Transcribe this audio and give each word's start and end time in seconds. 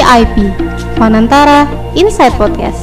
VIP 0.00 0.56
Fanantara 0.96 1.68
Inside 1.92 2.32
Podcast. 2.40 2.80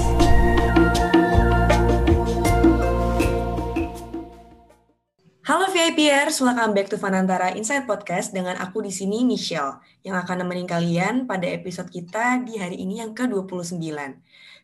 Halo 5.42 5.66
VIPers, 5.74 6.38
welcome 6.46 6.78
back 6.78 6.94
to 6.94 7.02
Fanantara 7.02 7.58
Inside 7.58 7.90
Podcast 7.90 8.38
dengan 8.38 8.62
aku 8.62 8.86
di 8.86 8.94
sini 8.94 9.26
Michelle 9.26 9.82
yang 10.06 10.14
akan 10.14 10.46
nemenin 10.46 10.70
kalian 10.70 11.26
pada 11.26 11.50
episode 11.50 11.90
kita 11.90 12.38
di 12.46 12.62
hari 12.62 12.86
ini 12.86 13.02
yang 13.02 13.18
ke-29. 13.18 13.82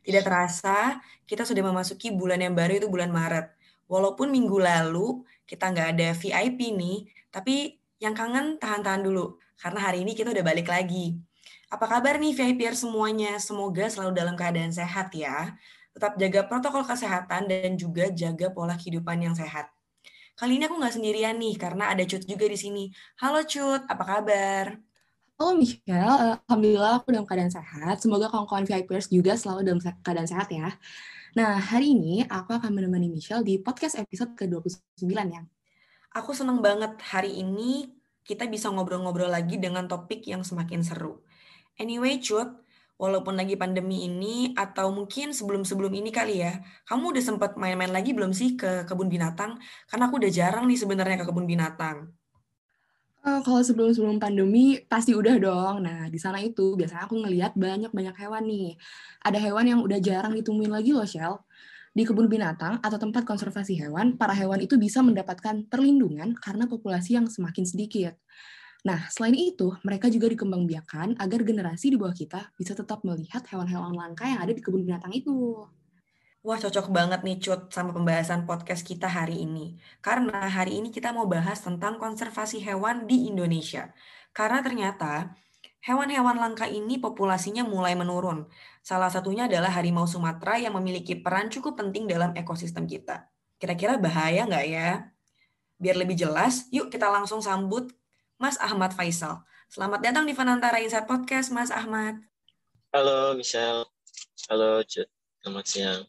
Tidak 0.06 0.22
terasa, 0.22 1.02
kita 1.26 1.50
sudah 1.50 1.66
memasuki 1.66 2.14
bulan 2.14 2.38
yang 2.38 2.54
baru 2.54 2.78
itu 2.78 2.86
bulan 2.86 3.10
Maret. 3.10 3.50
Walaupun 3.90 4.30
minggu 4.30 4.62
lalu 4.62 5.26
kita 5.50 5.74
nggak 5.74 5.98
ada 5.98 6.14
VIP 6.14 6.70
nih, 6.70 7.10
tapi 7.34 7.82
yang 7.98 8.14
kangen 8.14 8.62
tahan-tahan 8.62 9.02
dulu 9.02 9.42
karena 9.58 9.90
hari 9.90 10.06
ini 10.06 10.14
kita 10.14 10.30
udah 10.30 10.46
balik 10.46 10.70
lagi. 10.70 11.18
Apa 11.74 11.90
kabar 11.90 12.22
nih 12.22 12.38
VIPer 12.38 12.78
semuanya? 12.78 13.42
Semoga 13.42 13.90
selalu 13.90 14.14
dalam 14.14 14.38
keadaan 14.38 14.70
sehat 14.70 15.10
ya. 15.10 15.58
Tetap 15.98 16.22
jaga 16.22 16.46
protokol 16.46 16.86
kesehatan 16.86 17.50
dan 17.50 17.74
juga 17.82 18.14
jaga 18.14 18.54
pola 18.54 18.78
kehidupan 18.78 19.18
yang 19.18 19.34
sehat. 19.34 19.74
Kali 20.38 20.62
ini 20.62 20.70
aku 20.70 20.78
nggak 20.78 20.94
sendirian 21.02 21.34
nih, 21.34 21.58
karena 21.58 21.90
ada 21.90 22.06
Cut 22.06 22.30
juga 22.30 22.46
di 22.46 22.62
sini. 22.62 22.94
Halo 23.18 23.42
Cut, 23.50 23.90
apa 23.90 24.04
kabar? 24.06 24.78
Halo 25.42 25.58
Michelle, 25.58 26.38
Alhamdulillah 26.46 27.02
aku 27.02 27.10
dalam 27.10 27.26
keadaan 27.26 27.50
sehat. 27.50 28.06
Semoga 28.06 28.30
kawan-kawan 28.30 28.70
VIPers 28.70 29.10
juga 29.10 29.34
selalu 29.34 29.66
dalam 29.66 29.82
keadaan 29.82 30.30
sehat 30.30 30.54
ya. 30.54 30.78
Nah, 31.34 31.58
hari 31.58 31.98
ini 31.98 32.22
aku 32.30 32.54
akan 32.54 32.70
menemani 32.70 33.10
Michelle 33.10 33.42
di 33.42 33.58
podcast 33.58 33.98
episode 33.98 34.38
ke-29 34.38 35.10
ya. 35.10 35.42
Aku 36.14 36.38
seneng 36.38 36.62
banget 36.62 37.02
hari 37.02 37.34
ini 37.34 37.90
kita 38.22 38.46
bisa 38.46 38.70
ngobrol-ngobrol 38.70 39.34
lagi 39.34 39.58
dengan 39.58 39.90
topik 39.90 40.22
yang 40.30 40.46
semakin 40.46 40.86
seru. 40.86 41.18
Anyway, 41.82 42.22
Cut, 42.22 42.64
walaupun 43.02 43.34
lagi 43.34 43.58
pandemi 43.58 44.06
ini 44.06 44.54
atau 44.54 44.94
mungkin 44.94 45.34
sebelum-sebelum 45.34 45.90
ini 45.90 46.14
kali 46.14 46.46
ya, 46.46 46.62
kamu 46.86 47.18
udah 47.18 47.24
sempat 47.24 47.52
main-main 47.58 47.90
lagi 47.90 48.14
belum 48.14 48.30
sih 48.32 48.54
ke 48.54 48.86
kebun 48.86 49.10
binatang? 49.10 49.58
Karena 49.90 50.08
aku 50.08 50.22
udah 50.22 50.32
jarang 50.32 50.70
nih 50.70 50.78
sebenarnya 50.78 51.18
ke 51.22 51.26
kebun 51.26 51.50
binatang. 51.50 52.14
Uh, 53.24 53.40
kalau 53.40 53.64
sebelum-sebelum 53.64 54.20
pandemi 54.20 54.84
pasti 54.84 55.16
udah 55.16 55.40
dong. 55.40 55.88
Nah, 55.88 56.12
di 56.12 56.20
sana 56.20 56.44
itu 56.44 56.76
biasanya 56.76 57.08
aku 57.08 57.24
ngelihat 57.24 57.56
banyak-banyak 57.56 58.16
hewan 58.20 58.44
nih. 58.44 58.76
Ada 59.24 59.40
hewan 59.40 59.66
yang 59.66 59.80
udah 59.80 60.00
jarang 60.04 60.36
ditemuin 60.36 60.68
lagi 60.68 60.92
loh, 60.92 61.08
Shell. 61.08 61.40
Di 61.96 62.04
kebun 62.04 62.28
binatang 62.28 62.84
atau 62.84 62.98
tempat 63.00 63.24
konservasi 63.24 63.80
hewan, 63.80 64.20
para 64.20 64.36
hewan 64.36 64.60
itu 64.60 64.76
bisa 64.76 65.00
mendapatkan 65.00 65.64
perlindungan 65.72 66.36
karena 66.36 66.68
populasi 66.68 67.16
yang 67.16 67.32
semakin 67.32 67.64
sedikit. 67.64 68.20
Nah, 68.84 69.08
selain 69.08 69.36
itu, 69.40 69.72
mereka 69.88 70.12
juga 70.12 70.28
dikembangbiakan 70.28 71.16
agar 71.16 71.40
generasi 71.48 71.96
di 71.96 71.98
bawah 71.98 72.12
kita 72.12 72.52
bisa 72.60 72.76
tetap 72.76 73.00
melihat 73.08 73.40
hewan-hewan 73.48 73.96
langka 73.96 74.28
yang 74.28 74.44
ada 74.44 74.52
di 74.52 74.60
kebun 74.60 74.84
binatang 74.84 75.16
itu. 75.16 75.64
Wah, 76.44 76.60
cocok 76.60 76.92
banget 76.92 77.24
nih 77.24 77.40
Cut 77.40 77.72
sama 77.72 77.96
pembahasan 77.96 78.44
podcast 78.44 78.84
kita 78.84 79.08
hari 79.08 79.48
ini. 79.48 79.80
Karena 80.04 80.52
hari 80.52 80.84
ini 80.84 80.92
kita 80.92 81.16
mau 81.16 81.24
bahas 81.24 81.64
tentang 81.64 81.96
konservasi 81.96 82.60
hewan 82.60 83.08
di 83.08 83.32
Indonesia. 83.32 83.96
Karena 84.36 84.60
ternyata 84.60 85.32
hewan-hewan 85.88 86.36
langka 86.36 86.68
ini 86.68 87.00
populasinya 87.00 87.64
mulai 87.64 87.96
menurun. 87.96 88.52
Salah 88.84 89.08
satunya 89.08 89.48
adalah 89.48 89.72
harimau 89.72 90.04
Sumatera 90.04 90.60
yang 90.60 90.76
memiliki 90.76 91.16
peran 91.16 91.48
cukup 91.48 91.80
penting 91.80 92.12
dalam 92.12 92.36
ekosistem 92.36 92.84
kita. 92.84 93.32
Kira-kira 93.56 93.96
bahaya 93.96 94.44
nggak 94.44 94.66
ya? 94.68 95.08
Biar 95.80 95.96
lebih 95.96 96.20
jelas, 96.20 96.68
yuk 96.76 96.92
kita 96.92 97.08
langsung 97.08 97.40
sambut 97.40 97.96
Mas 98.44 98.60
Ahmad 98.60 98.92
Faisal. 98.92 99.40
Selamat 99.72 100.04
datang 100.04 100.28
di 100.28 100.36
Fanantara 100.36 100.76
Insight 100.84 101.08
Podcast, 101.08 101.48
Mas 101.56 101.72
Ahmad. 101.72 102.20
Halo, 102.92 103.40
Michelle. 103.40 103.88
Halo, 104.52 104.84
Cut. 104.84 105.08
Selamat 105.40 105.64
siang. 105.64 106.02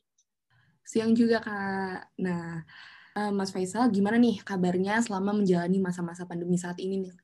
Siang 0.82 1.14
juga, 1.14 1.38
Kak. 1.38 2.10
Nah, 2.18 2.66
eh, 3.14 3.30
Mas 3.30 3.54
Faisal, 3.54 3.86
gimana 3.94 4.18
nih 4.18 4.42
kabarnya 4.42 4.98
selama 5.06 5.30
menjalani 5.30 5.78
masa-masa 5.78 6.26
pandemi 6.26 6.58
saat 6.58 6.74
ini 6.82 7.06
nih? 7.06 7.14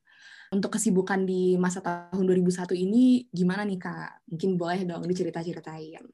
Untuk 0.54 0.78
kesibukan 0.78 1.26
di 1.26 1.58
masa 1.58 1.82
tahun 1.82 2.30
2001 2.30 2.78
ini, 2.78 3.26
gimana 3.34 3.66
nih, 3.66 3.82
Kak? 3.82 4.30
Mungkin 4.30 4.54
boleh 4.54 4.86
dong 4.86 5.10
dicerita-ceritain. 5.10 6.06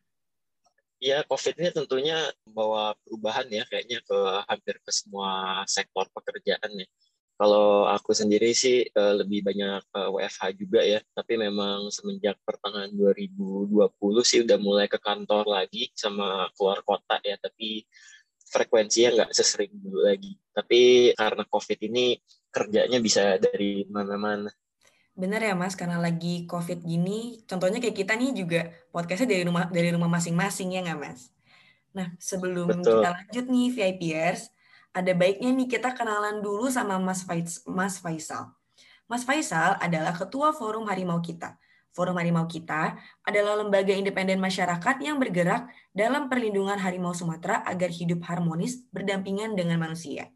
Ya, 1.04 1.20
COVID 1.28 1.52
ini 1.60 1.68
tentunya 1.68 2.32
membawa 2.48 2.96
perubahan 3.04 3.44
ya, 3.52 3.68
kayaknya 3.68 4.00
ke 4.00 4.18
hampir 4.48 4.80
ke 4.80 4.88
semua 4.88 5.60
sektor 5.68 6.08
pekerjaan 6.16 6.80
ya 6.80 6.88
kalau 7.36 7.84
aku 7.84 8.16
sendiri 8.16 8.56
sih 8.56 8.88
uh, 8.96 9.20
lebih 9.20 9.44
banyak 9.44 9.84
uh, 9.92 10.08
eh, 10.08 10.10
WFH 10.24 10.42
juga 10.56 10.80
ya, 10.80 11.04
tapi 11.12 11.36
memang 11.36 11.92
semenjak 11.92 12.40
pertengahan 12.40 12.88
2020 12.96 13.92
sih 14.24 14.40
udah 14.40 14.56
mulai 14.56 14.88
ke 14.88 14.96
kantor 14.96 15.44
lagi 15.44 15.92
sama 15.92 16.48
keluar 16.56 16.80
kota 16.80 17.20
ya, 17.20 17.36
tapi 17.36 17.84
frekuensinya 18.48 19.10
nggak 19.20 19.30
sesering 19.36 19.68
dulu 19.76 20.08
lagi. 20.08 20.32
Tapi 20.48 21.12
karena 21.12 21.44
COVID 21.44 21.78
ini 21.84 22.16
kerjanya 22.48 22.98
bisa 23.04 23.36
dari 23.36 23.84
mana-mana. 23.84 24.48
Bener 25.12 25.40
ya 25.44 25.52
Mas, 25.52 25.76
karena 25.76 26.00
lagi 26.00 26.48
COVID 26.48 26.84
gini, 26.88 27.44
contohnya 27.44 27.84
kayak 27.84 27.96
kita 28.00 28.16
nih 28.16 28.32
juga 28.32 28.60
podcastnya 28.88 29.36
dari 29.36 29.44
rumah 29.44 29.68
dari 29.68 29.92
rumah 29.92 30.08
masing-masing 30.08 30.72
ya 30.72 30.80
nggak 30.88 31.00
Mas? 31.04 31.28
Nah 31.92 32.16
sebelum 32.16 32.80
Betul. 32.80 33.04
kita 33.04 33.08
lanjut 33.12 33.44
nih 33.44 33.68
VIPers, 33.76 34.55
ada 34.96 35.12
baiknya 35.12 35.52
nih 35.52 35.68
kita 35.68 35.92
kenalan 35.92 36.40
dulu 36.40 36.72
sama 36.72 36.96
Mas, 36.96 37.20
Faiz, 37.20 37.60
Mas 37.68 38.00
Faisal. 38.00 38.48
Mas 39.04 39.28
Faisal 39.28 39.76
adalah 39.76 40.16
Ketua 40.16 40.56
Forum 40.56 40.88
Harimau 40.88 41.20
Kita. 41.20 41.60
Forum 41.92 42.16
Harimau 42.16 42.48
Kita 42.48 42.96
adalah 43.20 43.60
lembaga 43.60 43.92
independen 43.92 44.40
masyarakat 44.40 44.96
yang 45.04 45.20
bergerak 45.20 45.68
dalam 45.92 46.32
perlindungan 46.32 46.80
harimau 46.80 47.12
Sumatera 47.12 47.60
agar 47.68 47.92
hidup 47.92 48.24
harmonis 48.24 48.88
berdampingan 48.88 49.52
dengan 49.52 49.76
manusia. 49.76 50.32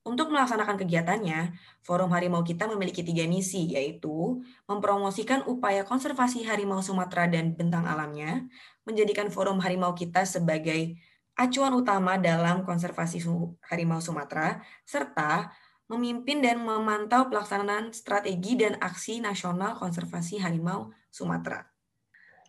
Untuk 0.00 0.32
melaksanakan 0.32 0.80
kegiatannya, 0.80 1.52
Forum 1.84 2.08
Harimau 2.16 2.40
Kita 2.40 2.64
memiliki 2.72 3.04
tiga 3.04 3.28
misi, 3.28 3.76
yaitu 3.76 4.40
mempromosikan 4.64 5.44
upaya 5.44 5.84
konservasi 5.84 6.40
harimau 6.48 6.80
Sumatera 6.80 7.28
dan 7.28 7.52
bentang 7.52 7.84
alamnya, 7.84 8.48
menjadikan 8.88 9.28
Forum 9.28 9.60
Harimau 9.60 9.92
Kita 9.92 10.24
sebagai 10.24 10.96
acuan 11.40 11.72
utama 11.72 12.20
dalam 12.20 12.60
konservasi 12.68 13.24
harimau 13.72 14.04
Sumatera, 14.04 14.60
serta 14.84 15.48
memimpin 15.88 16.44
dan 16.44 16.60
memantau 16.60 17.32
pelaksanaan 17.32 17.96
strategi 17.96 18.60
dan 18.60 18.76
aksi 18.76 19.24
nasional 19.24 19.80
konservasi 19.80 20.36
harimau 20.38 20.92
Sumatera. 21.08 21.64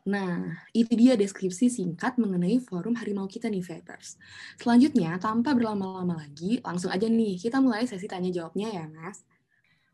Nah, 0.01 0.65
itu 0.73 0.91
dia 0.97 1.13
deskripsi 1.13 1.69
singkat 1.69 2.17
mengenai 2.17 2.57
forum 2.59 2.97
harimau 2.97 3.29
kita 3.29 3.47
nih, 3.47 3.61
Vipers. 3.61 4.17
Selanjutnya, 4.57 5.17
tanpa 5.21 5.53
berlama-lama 5.53 6.25
lagi, 6.25 6.57
langsung 6.65 6.89
aja 6.89 7.05
nih, 7.05 7.37
kita 7.37 7.61
mulai 7.61 7.85
sesi 7.85 8.09
tanya 8.09 8.33
jawabnya 8.33 8.69
ya, 8.69 8.85
Mas. 8.89 9.21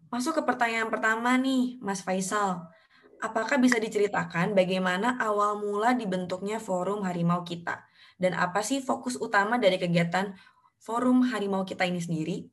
Masuk 0.07 0.40
ke 0.40 0.41
pertanyaan 0.47 0.88
pertama 0.88 1.36
nih, 1.36 1.75
Mas 1.84 2.00
Faisal. 2.00 2.72
Apakah 3.19 3.59
bisa 3.59 3.75
diceritakan 3.80 4.56
bagaimana 4.56 5.19
awal 5.19 5.59
mula 5.59 5.91
dibentuknya 5.91 6.59
forum 6.63 7.03
harimau 7.03 7.44
kita? 7.44 7.87
Dan 8.18 8.34
apa 8.34 8.66
sih 8.66 8.82
fokus 8.82 9.14
utama 9.18 9.62
dari 9.62 9.78
kegiatan 9.78 10.34
Forum 10.82 11.30
Harimau 11.30 11.62
kita 11.64 11.86
ini 11.86 12.02
sendiri? 12.02 12.50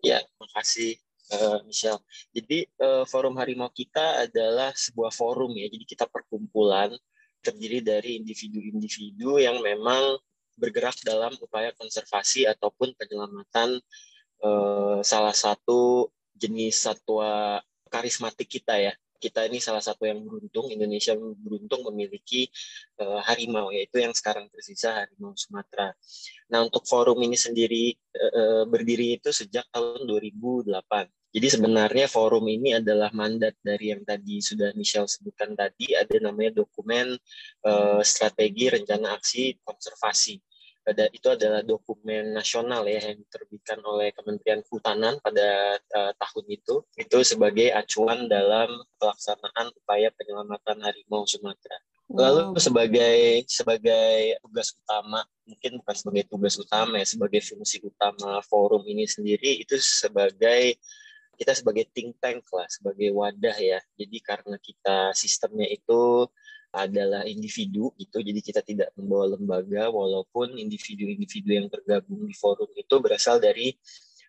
Ya, 0.00 0.20
terima 0.20 0.62
uh, 1.36 1.58
Michelle. 1.64 2.00
Jadi 2.32 2.68
uh, 2.80 3.04
Forum 3.08 3.36
Harimau 3.40 3.72
kita 3.72 4.28
adalah 4.28 4.72
sebuah 4.76 5.12
forum 5.12 5.56
ya. 5.56 5.68
Jadi 5.68 5.84
kita 5.84 6.04
perkumpulan 6.08 6.92
terdiri 7.40 7.80
dari 7.80 8.20
individu-individu 8.20 9.40
yang 9.40 9.64
memang 9.64 10.20
bergerak 10.60 11.00
dalam 11.00 11.32
upaya 11.40 11.72
konservasi 11.72 12.44
ataupun 12.44 12.92
penyelamatan 13.00 13.80
uh, 14.44 15.00
salah 15.00 15.32
satu 15.32 16.12
jenis 16.36 16.84
satwa 16.84 17.60
karismatik 17.88 18.60
kita 18.60 18.76
ya 18.76 18.92
kita 19.20 19.44
ini 19.46 19.60
salah 19.60 19.84
satu 19.84 20.08
yang 20.08 20.24
beruntung 20.24 20.72
Indonesia 20.72 21.12
beruntung 21.14 21.84
memiliki 21.92 22.48
uh, 22.98 23.20
harimau 23.28 23.68
yaitu 23.68 24.00
yang 24.00 24.16
sekarang 24.16 24.48
tersisa 24.48 24.96
harimau 24.96 25.36
Sumatera. 25.36 25.92
Nah 26.48 26.64
untuk 26.64 26.88
forum 26.88 27.20
ini 27.20 27.36
sendiri 27.36 27.92
uh, 28.16 28.64
berdiri 28.64 29.20
itu 29.20 29.28
sejak 29.30 29.68
tahun 29.68 30.08
2008. 30.08 30.72
Jadi 31.30 31.46
sebenarnya 31.46 32.10
forum 32.10 32.42
ini 32.50 32.74
adalah 32.74 33.14
mandat 33.14 33.54
dari 33.62 33.94
yang 33.94 34.02
tadi 34.02 34.42
sudah 34.42 34.74
Michelle 34.74 35.06
sebutkan 35.06 35.54
tadi 35.54 35.94
ada 35.94 36.18
namanya 36.18 36.58
dokumen 36.66 37.14
uh, 37.62 38.02
strategi 38.02 38.66
rencana 38.66 39.14
aksi 39.14 39.62
konservasi 39.62 40.42
pada 40.80 41.06
itu 41.12 41.28
adalah 41.28 41.60
dokumen 41.60 42.32
nasional 42.32 42.82
ya 42.88 43.12
yang 43.12 43.20
diterbitkan 43.20 43.78
oleh 43.84 44.10
Kementerian 44.16 44.64
Kehutanan 44.64 45.20
pada 45.20 45.76
uh, 45.76 46.12
tahun 46.16 46.46
itu 46.48 46.74
itu 46.96 47.16
sebagai 47.22 47.68
acuan 47.76 48.26
dalam 48.26 48.68
pelaksanaan 48.96 49.70
upaya 49.76 50.08
penyelamatan 50.16 50.80
harimau 50.80 51.28
Sumatera. 51.28 51.78
Lalu 52.10 52.58
sebagai 52.58 53.46
sebagai 53.46 54.34
tugas 54.42 54.74
utama 54.74 55.22
mungkin 55.46 55.78
bukan 55.78 55.94
sebagai 55.94 56.24
tugas 56.26 56.54
utama 56.58 56.98
ya 56.98 57.06
sebagai 57.06 57.38
fungsi 57.38 57.78
utama 57.86 58.42
forum 58.50 58.82
ini 58.90 59.06
sendiri 59.06 59.62
itu 59.62 59.78
sebagai 59.78 60.74
kita 61.40 61.56
sebagai 61.56 61.88
think 61.96 62.20
tank 62.20 62.44
lah, 62.52 62.68
sebagai 62.68 63.16
wadah 63.16 63.56
ya. 63.56 63.80
Jadi 63.96 64.18
karena 64.20 64.60
kita 64.60 65.16
sistemnya 65.16 65.64
itu 65.72 66.28
adalah 66.70 67.26
individu 67.26 67.90
gitu, 67.98 68.22
jadi 68.22 68.40
kita 68.40 68.60
tidak 68.62 68.94
membawa 68.94 69.34
lembaga, 69.34 69.90
walaupun 69.90 70.54
individu-individu 70.54 71.50
yang 71.50 71.66
tergabung 71.66 72.26
di 72.26 72.34
forum 72.34 72.70
itu 72.78 72.94
berasal 73.02 73.42
dari 73.42 73.74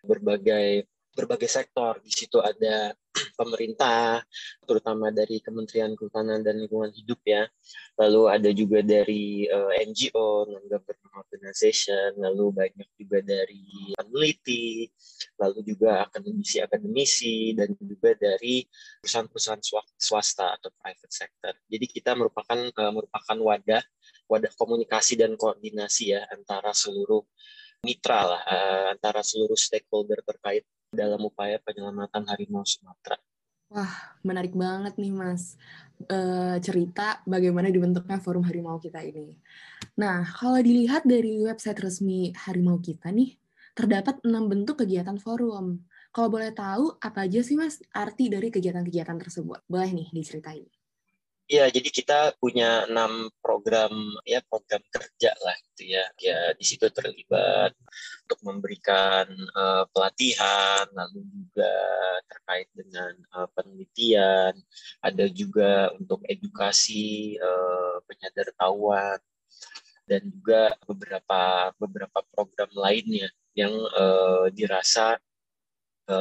berbagai 0.02 0.90
berbagai 1.12 1.48
sektor. 1.48 2.00
Di 2.02 2.12
situ 2.12 2.40
ada 2.40 2.96
pemerintah, 3.34 4.22
terutama 4.64 5.08
dari 5.10 5.40
Kementerian 5.42 5.92
Kehutanan 5.96 6.40
dan 6.40 6.60
Lingkungan 6.60 6.92
Hidup 6.92 7.20
ya. 7.24 7.48
Lalu 7.98 8.22
ada 8.28 8.50
juga 8.52 8.80
dari 8.80 9.48
uh, 9.48 9.72
eh, 9.74 9.88
NGO, 9.88 10.48
non-government 10.48 11.14
organization, 11.16 12.16
lalu 12.16 12.52
banyak 12.52 12.88
juga 12.96 13.18
dari 13.20 13.92
peneliti, 13.96 14.88
lalu 15.40 15.60
juga 15.64 16.08
akademisi-akademisi, 16.08 17.56
dan 17.56 17.72
juga 17.76 18.16
dari 18.16 18.64
perusahaan-perusahaan 19.02 19.62
swasta 19.96 20.56
atau 20.56 20.70
private 20.78 21.12
sector. 21.12 21.54
Jadi 21.68 21.86
kita 21.88 22.16
merupakan 22.16 22.58
uh, 22.58 22.92
merupakan 22.92 23.36
wadah 23.40 23.82
wadah 24.30 24.52
komunikasi 24.56 25.20
dan 25.20 25.36
koordinasi 25.36 26.16
ya 26.16 26.24
antara 26.32 26.72
seluruh 26.72 27.20
mitra 27.82 28.20
lah 28.24 28.42
uh, 28.46 28.86
antara 28.94 29.20
seluruh 29.20 29.58
stakeholder 29.58 30.22
terkait 30.22 30.64
dalam 30.92 31.24
upaya 31.24 31.56
penyelamatan 31.64 32.28
harimau 32.28 32.62
Sumatera. 32.68 33.16
Wah, 33.72 34.20
menarik 34.20 34.52
banget 34.52 35.00
nih 35.00 35.16
Mas 35.16 35.56
e, 36.04 36.18
cerita 36.60 37.24
bagaimana 37.24 37.72
dibentuknya 37.72 38.20
forum 38.20 38.44
harimau 38.44 38.76
kita 38.76 39.00
ini. 39.00 39.40
Nah, 39.96 40.20
kalau 40.28 40.60
dilihat 40.60 41.08
dari 41.08 41.40
website 41.40 41.80
resmi 41.80 42.36
harimau 42.36 42.76
kita 42.84 43.08
nih, 43.08 43.32
terdapat 43.72 44.20
enam 44.28 44.52
bentuk 44.52 44.84
kegiatan 44.84 45.16
forum. 45.16 45.80
Kalau 46.12 46.28
boleh 46.28 46.52
tahu, 46.52 47.00
apa 47.00 47.24
aja 47.24 47.40
sih 47.40 47.56
Mas 47.56 47.80
arti 47.96 48.28
dari 48.28 48.52
kegiatan-kegiatan 48.52 49.16
tersebut? 49.16 49.64
Boleh 49.64 49.88
nih 49.88 50.12
diceritain. 50.12 50.68
Iya, 51.52 51.68
jadi 51.68 51.88
kita 51.92 52.18
punya 52.40 52.88
enam 52.88 53.28
program 53.44 53.92
ya 54.24 54.40
program 54.48 54.80
kerja 54.88 55.36
lah 55.44 55.52
gitu 55.68 55.84
ya. 55.92 56.04
Ya 56.16 56.38
di 56.56 56.64
situ 56.64 56.88
terlibat 56.88 57.76
untuk 58.24 58.40
memberikan 58.40 59.28
uh, 59.52 59.84
pelatihan, 59.92 60.88
lalu 60.96 61.20
juga 61.28 61.74
terkait 62.24 62.68
dengan 62.72 63.12
uh, 63.36 63.48
penelitian, 63.52 64.56
ada 65.04 65.24
juga 65.28 65.92
untuk 66.00 66.24
edukasi 66.24 67.36
uh, 67.36 68.00
tawan 68.56 69.20
dan 70.08 70.22
juga 70.32 70.72
beberapa 70.88 71.42
beberapa 71.76 72.20
program 72.32 72.72
lainnya 72.80 73.28
yang 73.52 73.76
uh, 73.92 74.48
dirasa 74.56 75.20
Eh, 75.20 75.31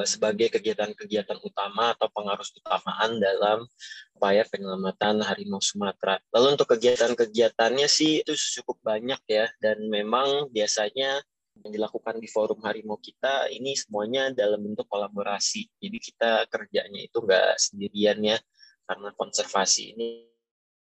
sebagai 0.05 0.53
kegiatan-kegiatan 0.53 1.41
utama 1.41 1.97
atau 1.97 2.07
pengarus 2.13 2.53
utamaan 2.53 3.17
dalam 3.17 3.65
upaya 4.13 4.45
penyelamatan 4.45 5.25
harimau 5.25 5.57
Sumatera. 5.57 6.21
Lalu 6.29 6.57
untuk 6.57 6.69
kegiatan-kegiatannya 6.77 7.87
sih 7.89 8.21
itu 8.21 8.33
cukup 8.61 8.77
banyak 8.85 9.21
ya 9.25 9.49
dan 9.57 9.81
memang 9.89 10.53
biasanya 10.53 11.19
yang 11.61 11.71
dilakukan 11.73 12.17
di 12.17 12.29
forum 12.31 12.61
harimau 12.63 12.97
kita 13.01 13.51
ini 13.51 13.75
semuanya 13.75 14.31
dalam 14.31 14.61
bentuk 14.61 14.87
kolaborasi. 14.87 15.67
Jadi 15.81 15.97
kita 15.97 16.47
kerjanya 16.47 17.01
itu 17.01 17.17
nggak 17.21 17.57
sendirian 17.59 18.17
ya 18.23 18.37
karena 18.85 19.09
konservasi 19.17 19.97
ini 19.97 20.09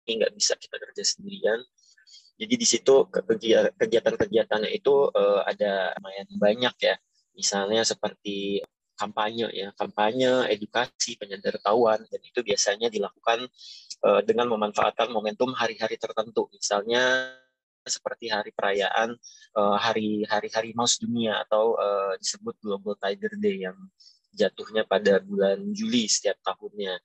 nggak 0.05 0.33
bisa 0.35 0.53
kita 0.55 0.75
kerja 0.79 1.03
sendirian. 1.03 1.59
Jadi 2.33 2.53
di 2.57 2.67
situ 2.67 3.07
kegiatan-kegiatannya 3.77 4.73
itu 4.73 5.09
uh, 5.13 5.41
ada 5.45 5.93
lumayan 6.01 6.29
banyak 6.37 6.75
ya. 6.81 6.95
Misalnya 7.33 7.85
seperti 7.85 8.61
kampanye 9.03 9.51
ya 9.51 9.69
kampanye 9.75 10.47
edukasi 10.47 11.19
penyadartahuan 11.19 11.99
dan 12.07 12.21
itu 12.23 12.39
biasanya 12.39 12.87
dilakukan 12.87 13.43
uh, 14.07 14.21
dengan 14.23 14.47
memanfaatkan 14.55 15.11
momentum 15.11 15.51
hari-hari 15.51 15.99
tertentu 15.99 16.47
misalnya 16.55 17.35
seperti 17.83 18.31
hari 18.31 18.55
perayaan 18.55 19.19
uh, 19.59 19.75
hari 19.75 20.23
hari 20.23 20.47
harimau 20.47 20.87
dunia 20.87 21.43
atau 21.43 21.75
uh, 21.75 22.15
disebut 22.15 22.55
Global 22.63 22.95
Tiger 22.95 23.35
Day 23.35 23.67
yang 23.67 23.75
jatuhnya 24.33 24.87
pada 24.87 25.21
bulan 25.21 25.61
Juli 25.75 26.09
setiap 26.09 26.41
tahunnya. 26.41 26.97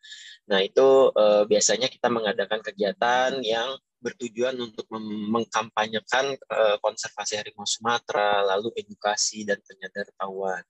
Nah 0.49 0.65
itu 0.65 1.13
uh, 1.13 1.45
biasanya 1.45 1.93
kita 1.93 2.09
mengadakan 2.09 2.65
kegiatan 2.65 3.37
yang 3.45 3.77
bertujuan 3.99 4.55
untuk 4.59 4.87
mengkampanyekan 5.35 6.39
uh, 6.49 6.77
konservasi 6.79 7.35
harimau 7.35 7.67
Sumatera, 7.67 8.47
lalu 8.47 8.71
edukasi 8.79 9.43
dan 9.43 9.59
penyadartahuan. 9.67 10.63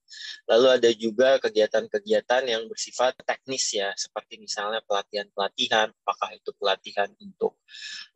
Lalu 0.49 0.67
ada 0.81 0.91
juga 0.97 1.29
kegiatan-kegiatan 1.39 2.43
yang 2.49 2.65
bersifat 2.67 3.21
teknis 3.23 3.77
ya, 3.77 3.93
seperti 3.93 4.41
misalnya 4.41 4.81
pelatihan-pelatihan, 4.89 5.93
apakah 5.93 6.31
itu 6.35 6.51
pelatihan 6.57 7.09
untuk 7.21 7.61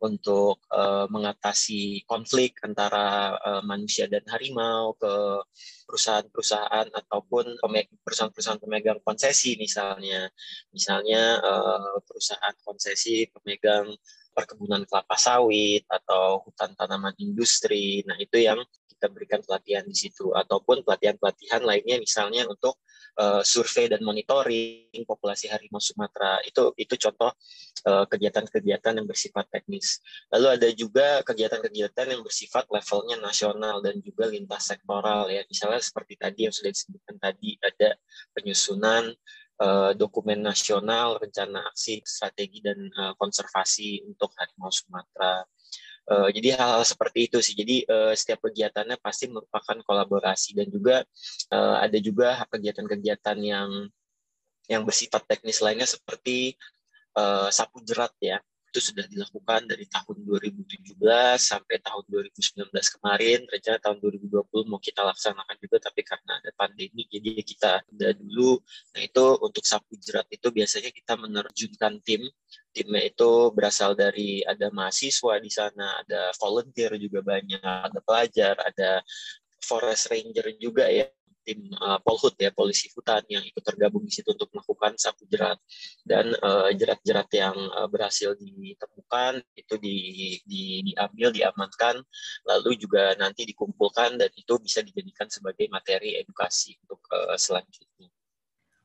untuk 0.01 0.57
uh, 0.73 1.05
mengatasi 1.13 2.03
konflik 2.09 2.57
antara 2.65 3.37
uh, 3.37 3.61
manusia 3.63 4.09
dan 4.09 4.25
harimau 4.27 4.97
ke 4.97 5.13
perusahaan-perusahaan 5.85 6.89
ataupun 6.89 7.61
perusahaan-perusahaan 8.01 8.61
pemegang 8.61 8.99
konsesi 9.05 9.55
misalnya, 9.61 10.25
misalnya 10.73 11.37
uh, 11.37 12.01
perusahaan 12.01 12.55
konsesi 12.65 13.29
pemegang 13.29 13.93
perkebunan 14.33 14.83
kelapa 14.89 15.15
sawit 15.15 15.85
atau 15.87 16.43
hutan 16.43 16.73
tanaman 16.73 17.13
industri. 17.21 18.01
Nah, 18.03 18.17
itu 18.17 18.41
yang 18.41 18.59
kita 18.89 19.07
berikan 19.11 19.41
pelatihan 19.43 19.83
di 19.83 19.95
situ 19.95 20.31
ataupun 20.31 20.81
pelatihan-pelatihan 20.87 21.61
lainnya 21.63 21.99
misalnya 21.99 22.47
untuk 22.47 22.79
uh, 23.19 23.43
survei 23.43 23.91
dan 23.91 23.99
monitoring 23.99 25.03
populasi 25.03 25.51
harimau 25.51 25.83
Sumatera. 25.83 26.39
Itu 26.47 26.71
itu 26.79 26.95
contoh 26.95 27.35
kegiatan 27.83 28.47
kegiatan-kegiatan 28.47 28.93
yang 28.95 29.07
bersifat 29.07 29.45
teknis. 29.51 29.99
Lalu 30.31 30.47
ada 30.55 30.69
juga 30.71 31.07
kegiatan-kegiatan 31.27 32.15
yang 32.15 32.21
bersifat 32.23 32.63
levelnya 32.71 33.19
nasional 33.19 33.83
dan 33.83 33.99
juga 33.99 34.31
lintas 34.31 34.71
sektoral 34.71 35.27
ya. 35.27 35.43
Misalnya 35.51 35.83
seperti 35.83 36.15
tadi 36.15 36.47
yang 36.47 36.55
sudah 36.55 36.71
disebutkan 36.71 37.19
tadi 37.19 37.59
ada 37.59 37.99
penyusunan 38.31 39.11
uh, 39.59 39.91
dokumen 39.93 40.41
nasional, 40.41 41.21
rencana 41.21 41.67
aksi, 41.69 42.01
strategi 42.01 42.63
dan 42.63 42.77
uh, 42.97 43.13
konservasi 43.19 44.01
untuk 44.07 44.33
harimau 44.39 44.71
Sumatera. 44.73 45.43
Uh, 46.03 46.27
jadi 46.35 46.59
hal-hal 46.59 46.83
seperti 46.83 47.31
itu 47.31 47.39
sih. 47.39 47.55
Jadi 47.55 47.87
setiap 48.11 48.43
kegiatannya 48.43 48.99
pasti 48.99 49.31
merupakan 49.31 49.79
kolaborasi 49.87 50.51
dan 50.51 50.67
juga 50.67 50.99
ada 51.79 51.95
juga 51.95 52.43
kegiatan-kegiatan 52.51 53.37
yang 53.39 53.87
yang 54.67 54.83
bersifat 54.83 55.23
teknis 55.23 55.63
lainnya 55.63 55.87
seperti 55.87 56.59
sapu 57.55 57.79
jerat 57.87 58.11
ya 58.19 58.43
itu 58.73 58.89
sudah 58.89 59.05
dilakukan 59.05 59.69
dari 59.69 59.85
tahun 59.85 60.25
2017 60.25 60.97
sampai 61.37 61.77
tahun 61.77 62.03
2019 62.09 62.73
kemarin. 62.73 63.45
Rencana 63.45 63.77
tahun 63.77 64.01
2020 64.01 64.65
mau 64.65 64.81
kita 64.81 65.05
laksanakan 65.05 65.55
juga, 65.61 65.77
tapi 65.77 66.01
karena 66.01 66.41
ada 66.41 66.49
pandemi, 66.57 67.05
jadi 67.05 67.37
kita 67.45 67.85
udah 67.85 68.11
dulu. 68.17 68.57
Nah 68.97 69.01
itu 69.05 69.25
untuk 69.45 69.61
sapu 69.61 69.93
jerat 70.01 70.25
itu 70.33 70.49
biasanya 70.49 70.89
kita 70.89 71.13
menerjunkan 71.21 72.01
tim. 72.01 72.25
Timnya 72.73 73.05
itu 73.05 73.53
berasal 73.53 73.93
dari 73.93 74.41
ada 74.41 74.73
mahasiswa 74.73 75.37
di 75.37 75.53
sana, 75.53 76.01
ada 76.01 76.33
volunteer 76.41 76.97
juga 76.97 77.21
banyak, 77.21 77.61
ada 77.61 78.01
pelajar, 78.01 78.57
ada 78.57 79.05
forest 79.61 80.09
ranger 80.09 80.49
juga 80.57 80.89
ya 80.89 81.05
tim 81.43 81.69
uh, 81.77 81.99
Polhut 82.01 82.33
ya 82.39 82.49
polisi 82.49 82.89
hutan 82.95 83.21
yang 83.27 83.43
ikut 83.43 83.61
tergabung 83.61 84.03
di 84.07 84.11
situ 84.11 84.31
untuk 84.31 84.49
melakukan 84.55 84.95
sapu 84.95 85.27
jerat 85.27 85.59
dan 86.07 86.31
uh, 86.39 86.71
jerat-jerat 86.71 87.29
yang 87.35 87.53
uh, 87.53 87.87
berhasil 87.91 88.33
ditemukan 88.39 89.43
itu 89.53 89.75
di, 89.77 89.97
di, 90.47 90.63
diambil 90.91 91.29
diamankan 91.35 91.99
lalu 92.47 92.79
juga 92.79 93.13
nanti 93.19 93.43
dikumpulkan 93.43 94.17
dan 94.17 94.31
itu 94.33 94.53
bisa 94.63 94.79
dijadikan 94.81 95.27
sebagai 95.27 95.67
materi 95.69 96.17
edukasi 96.17 96.79
untuk 96.87 97.03
uh, 97.11 97.35
selanjutnya. 97.35 98.09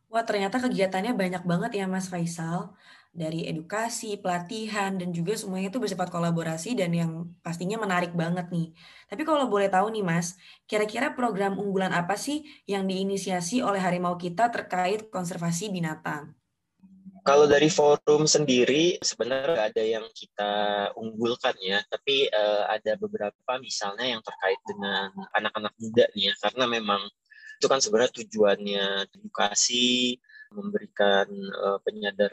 Wah 0.08 0.24
ternyata 0.24 0.56
kegiatannya 0.56 1.12
banyak 1.12 1.42
banget 1.44 1.72
ya 1.78 1.86
Mas 1.86 2.08
Faisal 2.08 2.72
dari 3.12 3.48
edukasi, 3.48 4.20
pelatihan, 4.20 4.94
dan 4.94 5.10
juga 5.10 5.34
semuanya 5.34 5.72
itu 5.72 5.80
bersifat 5.82 6.12
kolaborasi 6.12 6.78
dan 6.78 6.94
yang 6.94 7.12
pastinya 7.42 7.80
menarik 7.80 8.14
banget 8.14 8.46
nih. 8.52 8.70
Tapi 9.10 9.22
kalau 9.26 9.50
boleh 9.50 9.66
tahu 9.66 9.90
nih 9.90 10.04
Mas, 10.04 10.38
kira-kira 10.68 11.16
program 11.16 11.58
unggulan 11.58 11.90
apa 11.90 12.14
sih 12.14 12.46
yang 12.68 12.86
diinisiasi 12.86 13.64
oleh 13.64 13.80
Harimau 13.82 14.14
kita 14.20 14.52
terkait 14.52 15.08
konservasi 15.10 15.72
binatang? 15.72 16.36
Kalau 17.26 17.44
dari 17.44 17.68
forum 17.68 18.24
sendiri 18.24 18.96
sebenarnya 19.04 19.68
ada 19.68 19.84
yang 19.84 20.06
kita 20.16 20.52
unggulkan 20.96 21.52
ya, 21.60 21.82
tapi 21.90 22.24
uh, 22.30 22.64
ada 22.72 22.96
beberapa 22.96 23.60
misalnya 23.60 24.16
yang 24.16 24.22
terkait 24.24 24.56
dengan 24.64 25.12
anak-anak 25.36 25.74
muda 25.76 26.08
nih 26.16 26.32
ya, 26.32 26.34
karena 26.40 26.64
memang 26.64 27.04
itu 27.58 27.66
kan 27.66 27.82
sebenarnya 27.82 28.14
tujuannya 28.22 28.86
edukasi, 29.12 30.16
memberikan 30.52 31.28
uh, 31.58 31.78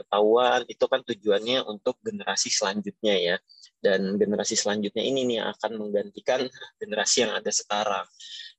tahuan 0.08 0.64
itu 0.68 0.86
kan 0.88 1.02
tujuannya 1.04 1.66
untuk 1.68 2.00
generasi 2.04 2.52
selanjutnya 2.52 3.16
ya 3.16 3.38
dan 3.84 4.16
generasi 4.16 4.56
selanjutnya 4.58 5.04
ini 5.04 5.28
nih 5.28 5.40
akan 5.44 5.78
menggantikan 5.78 6.48
generasi 6.80 7.28
yang 7.28 7.36
ada 7.36 7.52
sekarang 7.52 8.08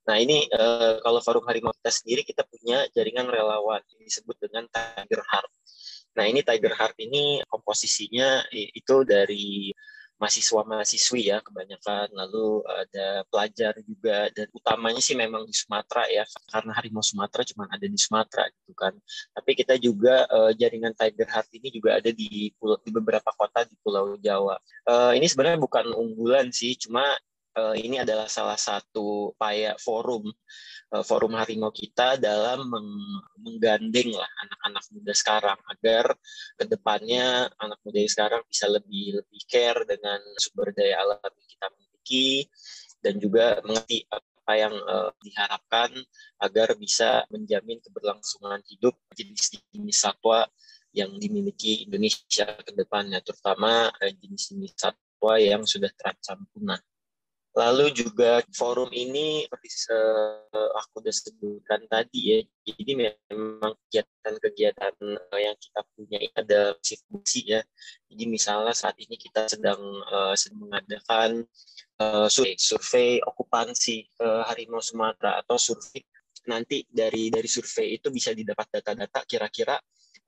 Nah 0.07 0.17
ini 0.23 0.47
uh, 0.55 1.03
kalau 1.03 1.19
Forum 1.19 1.45
Harimau 1.51 1.75
kita 1.83 1.91
sendiri 1.91 2.23
kita 2.23 2.47
punya 2.47 2.87
jaringan 2.95 3.27
relawan 3.27 3.83
disebut 3.99 4.39
dengan 4.39 4.71
Tiger 4.71 5.23
Heart. 5.27 5.53
Nah 6.15 6.25
ini 6.31 6.41
Tiger 6.47 6.73
Heart 6.79 6.97
ini 7.03 7.43
komposisinya 7.51 8.47
itu 8.55 9.03
dari 9.03 9.75
mahasiswa-mahasiswi 10.17 11.29
ya 11.29 11.45
kebanyakan, 11.45 12.09
lalu 12.17 12.65
ada 12.65 13.23
pelajar 13.29 13.77
juga 13.85 14.33
dan 14.33 14.49
utamanya 14.57 15.01
sih 15.05 15.13
memang 15.13 15.45
di 15.45 15.53
Sumatera 15.53 16.09
ya 16.09 16.25
karena 16.49 16.73
harimau 16.73 17.05
Sumatera 17.05 17.45
cuma 17.45 17.69
ada 17.69 17.85
di 17.85 17.99
Sumatera 18.01 18.49
gitu 18.49 18.73
kan. 18.73 18.97
Tapi 19.37 19.51
kita 19.53 19.77
juga 19.77 20.25
uh, 20.33 20.53
jaringan 20.57 20.97
Tiger 20.97 21.29
Heart 21.29 21.49
ini 21.61 21.69
juga 21.69 22.01
ada 22.01 22.11
di 22.11 22.49
di 22.57 22.91
beberapa 22.91 23.31
kota 23.37 23.69
di 23.69 23.77
Pulau 23.85 24.17
Jawa. 24.17 24.57
Uh, 24.89 25.13
ini 25.13 25.29
sebenarnya 25.29 25.61
bukan 25.61 25.93
unggulan 25.93 26.49
sih, 26.49 26.77
cuma 26.81 27.05
uh, 27.57 27.75
ini 27.77 28.01
adalah 28.01 28.29
salah 28.29 28.57
satu 28.61 29.33
upaya 29.37 29.77
forum 29.81 30.29
forum 31.03 31.35
harimau 31.35 31.75
kita 31.75 32.15
dalam 32.17 32.71
meng 32.71 32.91
menggandeng 33.43 34.15
lah 34.15 34.31
anak-anak 34.47 34.85
muda 34.95 35.13
sekarang 35.13 35.59
agar 35.67 36.15
ke 36.55 36.65
depannya 36.67 37.51
anak 37.59 37.79
muda 37.83 37.99
sekarang 38.07 38.43
bisa 38.47 38.71
lebih 38.71 39.19
lebih 39.19 39.43
care 39.51 39.83
dengan 39.83 40.23
sumber 40.39 40.71
daya 40.71 41.03
alam 41.03 41.19
yang 41.23 41.49
kita 41.51 41.67
miliki 41.75 42.29
dan 43.03 43.15
juga 43.19 43.59
mengerti 43.67 44.07
apa 44.47 44.53
yang 44.55 44.75
uh, 44.79 45.11
diharapkan 45.27 45.91
agar 46.39 46.79
bisa 46.79 47.27
menjamin 47.35 47.83
keberlangsungan 47.83 48.63
hidup 48.71 48.95
jenis-jenis 49.19 49.99
satwa 49.99 50.47
yang 50.97 51.13
dimiliki 51.21 51.85
Indonesia 51.85 52.57
ke 52.65 52.73
depannya, 52.73 53.21
terutama 53.21 53.93
jenis-jenis 54.01 54.73
satwa 54.81 55.37
yang 55.37 55.69
sudah 55.69 55.93
terancam 55.93 56.49
punah. 56.55 56.81
Lalu 57.57 57.89
juga 57.97 58.45
forum 58.53 58.93
ini 58.93 59.49
seperti 59.49 59.69
aku 60.77 61.01
sudah 61.01 61.15
sebutkan 61.17 61.81
tadi 61.89 62.21
ya, 62.37 62.39
jadi 62.69 62.93
memang 63.33 63.73
kegiatan-kegiatan 63.89 64.93
eh, 65.33 65.41
yang 65.41 65.57
kita 65.57 65.81
punya 65.97 66.19
ada 66.37 66.61
fungsi 67.09 67.57
ya. 67.57 67.65
Jadi 68.13 68.25
misalnya 68.29 68.77
saat 68.77 69.01
ini 69.01 69.17
kita 69.17 69.49
sedang 69.49 69.81
uh, 70.13 70.37
sedang 70.37 70.69
mengadakan 70.69 71.49
uh, 71.97 72.29
survei, 72.29 72.61
survei 72.61 73.25
okupansi 73.25 74.05
uh, 74.21 74.45
harimau 74.53 74.85
Sumatera 74.85 75.41
atau 75.41 75.57
survei 75.57 76.05
nanti 76.47 76.85
dari 76.87 77.33
dari 77.33 77.49
survei 77.49 77.99
itu 77.99 78.13
bisa 78.13 78.37
didapat 78.37 78.69
data-data 78.69 79.25
kira-kira 79.27 79.81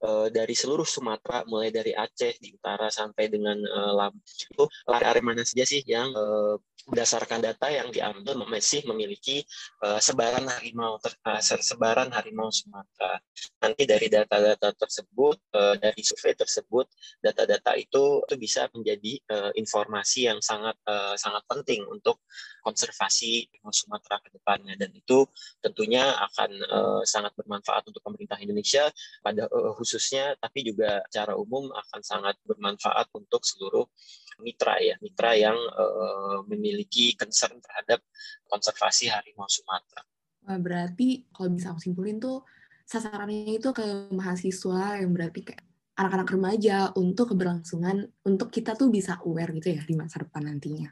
uh, 0.02 0.26
dari 0.32 0.54
seluruh 0.54 0.86
Sumatera 0.86 1.46
mulai 1.46 1.70
dari 1.70 1.94
Aceh 1.94 2.38
di 2.42 2.54
utara 2.54 2.90
sampai 2.90 3.30
dengan 3.30 3.58
uh, 3.58 3.92
Lampung 3.94 4.22
itu 4.26 4.64
area 4.90 5.22
mana 5.22 5.42
saja 5.46 5.64
sih 5.66 5.82
yang 5.86 6.10
uh, 6.14 6.58
berdasarkan 6.86 7.42
data 7.42 7.66
yang 7.68 7.90
diambil 7.90 8.46
masih 8.46 8.86
memiliki 8.86 9.42
uh, 9.82 9.98
sebaran 9.98 10.46
harimau 10.46 11.00
ter, 11.02 11.12
uh, 11.26 11.42
sebaran 11.42 12.12
harimau 12.14 12.48
Sumatera. 12.54 13.18
Nanti 13.58 13.82
dari 13.88 14.06
data-data 14.06 14.70
tersebut 14.76 15.36
uh, 15.54 15.74
dari 15.80 16.00
survei 16.04 16.38
tersebut 16.38 16.86
data-data 17.18 17.74
itu 17.74 18.22
itu 18.28 18.34
bisa 18.36 18.68
menjadi 18.76 19.12
uh, 19.32 19.52
informasi 19.56 20.28
yang 20.28 20.38
sangat 20.44 20.76
uh, 20.84 21.16
sangat 21.16 21.42
penting 21.48 21.82
untuk 21.88 22.20
konservasi 22.60 23.48
harimau 23.48 23.72
Sumatera 23.72 24.20
ke 24.20 24.28
depannya 24.34 24.76
dan 24.76 24.92
itu 24.92 25.24
tentunya 25.64 26.12
akan 26.12 26.50
uh, 26.68 27.02
sangat 27.08 27.32
bermanfaat 27.34 27.88
untuk 27.88 28.04
pemerintah 28.04 28.36
Indonesia 28.38 28.92
pada 29.24 29.48
uh, 29.48 29.72
khususnya 29.74 30.36
tapi 30.36 30.68
juga 30.68 31.00
secara 31.08 31.34
umum 31.34 31.72
akan 31.72 32.00
sangat 32.04 32.36
bermanfaat 32.44 33.08
untuk 33.16 33.42
seluruh 33.42 33.88
mitra 34.38 34.78
ya 34.78 34.94
mitra 35.02 35.34
yang 35.34 35.56
uh, 35.56 36.42
memiliki 36.46 37.14
concern 37.18 37.58
terhadap 37.58 38.02
konservasi 38.46 39.10
harimau 39.10 39.46
Sumatera. 39.50 40.02
Berarti 40.48 41.28
kalau 41.28 41.52
bisa 41.52 41.76
aku 41.76 41.80
simpulin 41.84 42.16
tuh 42.16 42.46
sasarannya 42.88 43.60
itu 43.60 43.68
ke 43.76 44.08
mahasiswa 44.16 44.96
yang 44.96 45.12
berarti 45.12 45.44
kayak 45.44 45.62
anak-anak 45.98 46.28
remaja 46.30 46.76
untuk 46.96 47.34
keberlangsungan 47.34 48.06
untuk 48.24 48.48
kita 48.48 48.78
tuh 48.78 48.88
bisa 48.88 49.18
aware 49.26 49.52
gitu 49.58 49.76
ya 49.76 49.82
di 49.84 49.94
masa 49.98 50.22
depan 50.22 50.46
nantinya. 50.46 50.88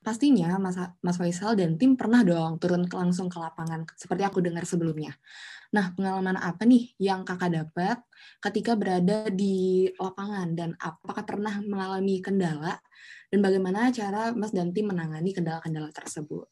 Pastinya 0.00 0.56
Mas, 0.56 0.80
Mas 1.04 1.16
Faisal 1.20 1.54
dan 1.60 1.76
tim 1.76 1.94
pernah 1.94 2.24
dong 2.24 2.56
turun 2.56 2.88
langsung 2.88 3.28
ke 3.28 3.36
lapangan 3.36 3.84
seperti 3.94 4.26
aku 4.26 4.42
dengar 4.42 4.64
sebelumnya. 4.64 5.12
Nah, 5.70 5.94
pengalaman 5.94 6.34
apa 6.34 6.66
nih 6.66 6.98
yang 6.98 7.22
kakak 7.22 7.54
dapat 7.54 8.02
ketika 8.42 8.74
berada 8.74 9.30
di 9.30 9.86
lapangan 9.94 10.50
dan 10.58 10.70
apakah 10.82 11.22
pernah 11.22 11.62
mengalami 11.62 12.18
kendala 12.18 12.82
dan 13.30 13.38
bagaimana 13.38 13.94
cara 13.94 14.34
Mas 14.34 14.50
dan 14.50 14.74
tim 14.74 14.90
menangani 14.90 15.30
kendala-kendala 15.30 15.94
tersebut? 15.94 16.50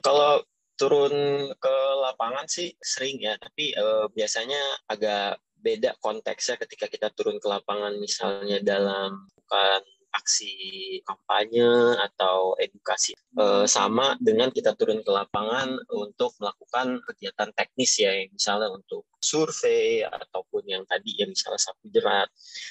Kalau 0.00 0.40
turun 0.80 1.12
ke 1.60 1.76
lapangan 2.00 2.48
sih 2.48 2.72
sering 2.80 3.20
ya, 3.20 3.36
tapi 3.36 3.76
uh, 3.76 4.08
biasanya 4.08 4.60
agak 4.88 5.36
beda 5.56 5.96
konteksnya 6.00 6.56
ketika 6.62 6.86
kita 6.88 7.08
turun 7.12 7.36
ke 7.36 7.48
lapangan 7.48 7.96
misalnya 8.00 8.60
dalam 8.64 9.28
bukan 9.34 9.82
aksi 10.16 10.52
kampanye 11.04 11.96
atau 12.00 12.56
edukasi 12.56 13.12
e, 13.14 13.44
sama 13.68 14.16
dengan 14.18 14.48
kita 14.48 14.72
turun 14.74 15.04
ke 15.04 15.10
lapangan 15.12 15.76
untuk 15.92 16.32
melakukan 16.40 17.00
kegiatan 17.04 17.52
teknis 17.52 18.00
ya 18.00 18.12
misalnya 18.32 18.72
untuk 18.72 19.04
survei 19.20 20.06
ataupun 20.06 20.62
yang 20.64 20.82
tadi 20.88 21.18
ya 21.18 21.26
misalnya 21.28 21.60
sapu 21.60 21.90
jerat. 21.92 22.28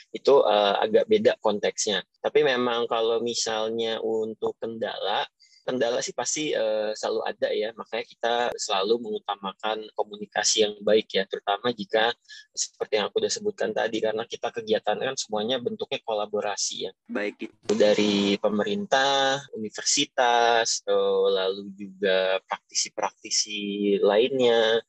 Itu 0.10 0.42
e, 0.42 0.56
agak 0.82 1.06
beda 1.06 1.38
konteksnya. 1.40 2.02
Tapi 2.24 2.42
memang 2.42 2.90
kalau 2.90 3.22
misalnya 3.22 4.02
untuk 4.02 4.58
kendala 4.58 5.28
kendala 5.65 6.00
sih 6.05 6.13
pasti 6.13 6.53
uh, 6.53 6.93
selalu 6.93 7.22
ada 7.25 7.50
ya. 7.50 7.74
Makanya 7.74 8.05
kita 8.05 8.34
selalu 8.53 9.01
mengutamakan 9.01 9.89
komunikasi 9.98 10.63
yang 10.63 10.77
baik 10.86 11.10
ya. 11.12 11.25
Terutama 11.25 11.74
jika 11.74 12.13
seperti 12.53 13.01
yang 13.01 13.10
aku 13.10 13.19
sudah 13.19 13.34
sebutkan 13.34 13.72
tadi 13.74 13.98
karena 14.00 14.24
kita 14.29 14.53
kegiatan 14.53 14.98
kan 15.01 15.15
semuanya 15.17 15.57
bentuknya 15.57 16.00
kolaborasi 16.05 16.75
ya. 16.88 16.91
Baik. 17.10 17.50
Itu 17.50 17.74
dari 17.74 18.38
pemerintah 18.38 19.41
universitas 19.57 20.86
uh, 20.86 21.27
lalu 21.34 21.74
juga 21.74 22.38
praktisi-praktisi 22.45 23.98
lainnya 24.05 24.79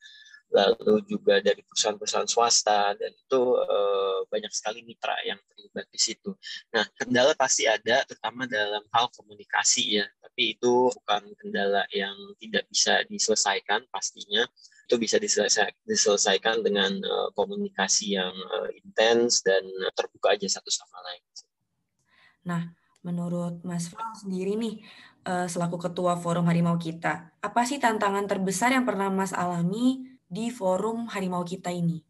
lalu 0.51 1.03
juga 1.11 1.43
dari 1.43 1.59
perusahaan-perusahaan 1.67 2.31
swasta 2.31 2.95
dan 2.95 3.11
itu 3.11 3.41
uh, 3.59 4.23
banyak 4.31 4.53
sekali 4.55 4.87
mitra 4.87 5.19
yang 5.27 5.39
terlibat 5.53 5.87
di 5.91 5.99
situ. 5.99 6.31
Nah, 6.71 6.87
kendala 6.95 7.35
pasti 7.35 7.67
ada 7.67 8.07
terutama 8.07 8.47
dalam 8.47 8.87
hal 8.95 9.11
komunikasi 9.11 10.01
ya, 10.01 10.07
tapi 10.23 10.55
itu 10.55 10.91
bukan 10.95 11.23
kendala 11.43 11.83
yang 11.91 12.15
tidak 12.39 12.65
bisa 12.71 13.03
diselesaikan 13.11 13.91
pastinya. 13.91 14.47
Itu 14.87 15.03
bisa 15.03 15.19
diselesaikan 15.19 16.63
dengan 16.63 16.95
uh, 17.03 17.29
komunikasi 17.35 18.15
yang 18.15 18.31
uh, 18.31 18.71
intens 18.71 19.43
dan 19.43 19.67
terbuka 19.99 20.39
aja 20.39 20.47
satu 20.47 20.71
sama 20.71 21.03
lain. 21.11 21.23
Nah, 22.47 22.63
menurut 23.03 23.67
Mas 23.67 23.91
Fal 23.91 24.15
sendiri 24.15 24.55
nih, 24.55 24.79
selaku 25.27 25.91
ketua 25.91 26.15
Forum 26.15 26.47
Harimau 26.47 26.79
kita, 26.79 27.35
apa 27.43 27.67
sih 27.67 27.83
tantangan 27.83 28.31
terbesar 28.31 28.71
yang 28.71 28.87
pernah 28.87 29.11
Mas 29.11 29.35
alami 29.35 30.16
di 30.27 30.51
forum 30.51 31.07
harimau 31.11 31.47
kita 31.47 31.71
ini? 31.71 32.03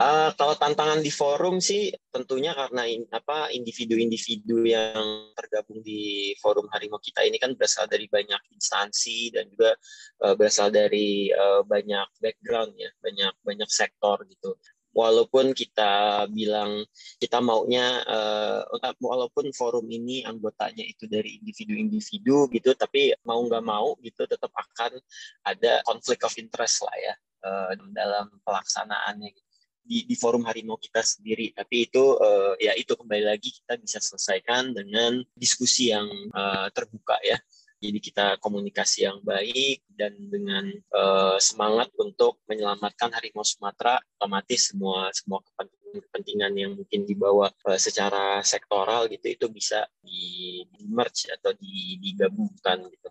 Uh, 0.00 0.32
kalau 0.40 0.56
tantangan 0.56 1.04
di 1.04 1.12
forum 1.12 1.60
sih 1.60 1.92
tentunya 2.08 2.56
karena 2.56 2.88
in, 2.88 3.04
apa 3.12 3.52
individu-individu 3.52 4.64
yang 4.64 5.30
tergabung 5.36 5.84
di 5.84 6.32
forum 6.40 6.64
harimau 6.72 6.96
kita 6.96 7.20
ini 7.28 7.36
kan 7.36 7.52
berasal 7.52 7.84
dari 7.84 8.08
banyak 8.08 8.40
instansi 8.56 9.28
dan 9.36 9.52
juga 9.52 9.76
uh, 10.24 10.32
berasal 10.32 10.72
dari 10.72 11.28
uh, 11.28 11.60
banyak 11.68 12.08
background 12.24 12.72
ya 12.80 12.88
banyak 13.04 13.36
banyak 13.44 13.68
sektor 13.68 14.16
gitu 14.24 14.56
walaupun 14.92 15.56
kita 15.56 16.24
bilang 16.28 16.84
kita 17.18 17.40
maunya 17.40 18.04
uh, 18.04 18.60
walaupun 19.00 19.50
forum 19.56 19.88
ini 19.88 20.22
anggotanya 20.24 20.84
itu 20.84 21.08
dari 21.08 21.40
individu-individu 21.40 22.48
gitu 22.52 22.76
tapi 22.76 23.16
mau 23.24 23.40
nggak 23.44 23.64
mau 23.64 23.96
gitu 24.04 24.28
tetap 24.28 24.52
akan 24.52 25.00
ada 25.44 25.80
konflik 25.88 26.20
of 26.24 26.36
interest 26.36 26.84
lah 26.84 26.96
ya 26.96 27.14
uh, 27.42 27.72
dalam 27.92 28.30
pelaksanaannya 28.46 29.30
gitu. 29.34 29.50
di, 29.82 29.98
di 30.06 30.14
forum 30.14 30.46
harimau 30.46 30.78
kita 30.78 31.02
sendiri. 31.02 31.50
Tapi 31.50 31.90
itu 31.90 32.14
uh, 32.14 32.54
ya 32.62 32.72
itu 32.78 32.94
kembali 32.94 33.24
lagi 33.26 33.50
kita 33.50 33.74
bisa 33.82 33.98
selesaikan 33.98 34.70
dengan 34.70 35.18
diskusi 35.34 35.90
yang 35.90 36.06
uh, 36.32 36.70
terbuka 36.70 37.18
ya. 37.26 37.34
Jadi 37.82 37.98
kita 37.98 38.38
komunikasi 38.38 39.10
yang 39.10 39.18
baik 39.26 39.82
dan 39.98 40.14
dengan 40.30 40.70
uh, 40.94 41.34
semangat 41.42 41.90
untuk 41.98 42.38
menyelamatkan 42.46 43.10
harimau 43.10 43.42
Sumatera, 43.42 43.98
otomatis 44.14 44.70
semua 44.70 45.10
semua 45.10 45.42
kepentingan 45.90 46.54
yang 46.54 46.72
mungkin 46.78 47.02
dibawa 47.02 47.50
uh, 47.66 47.74
secara 47.74 48.38
sektoral 48.46 49.10
gitu 49.10 49.34
itu 49.34 49.46
bisa 49.50 49.82
di, 49.98 50.62
di 50.70 50.86
merge 50.86 51.26
atau 51.34 51.50
di, 51.58 51.98
digabungkan 51.98 52.86
gitu. 52.86 53.10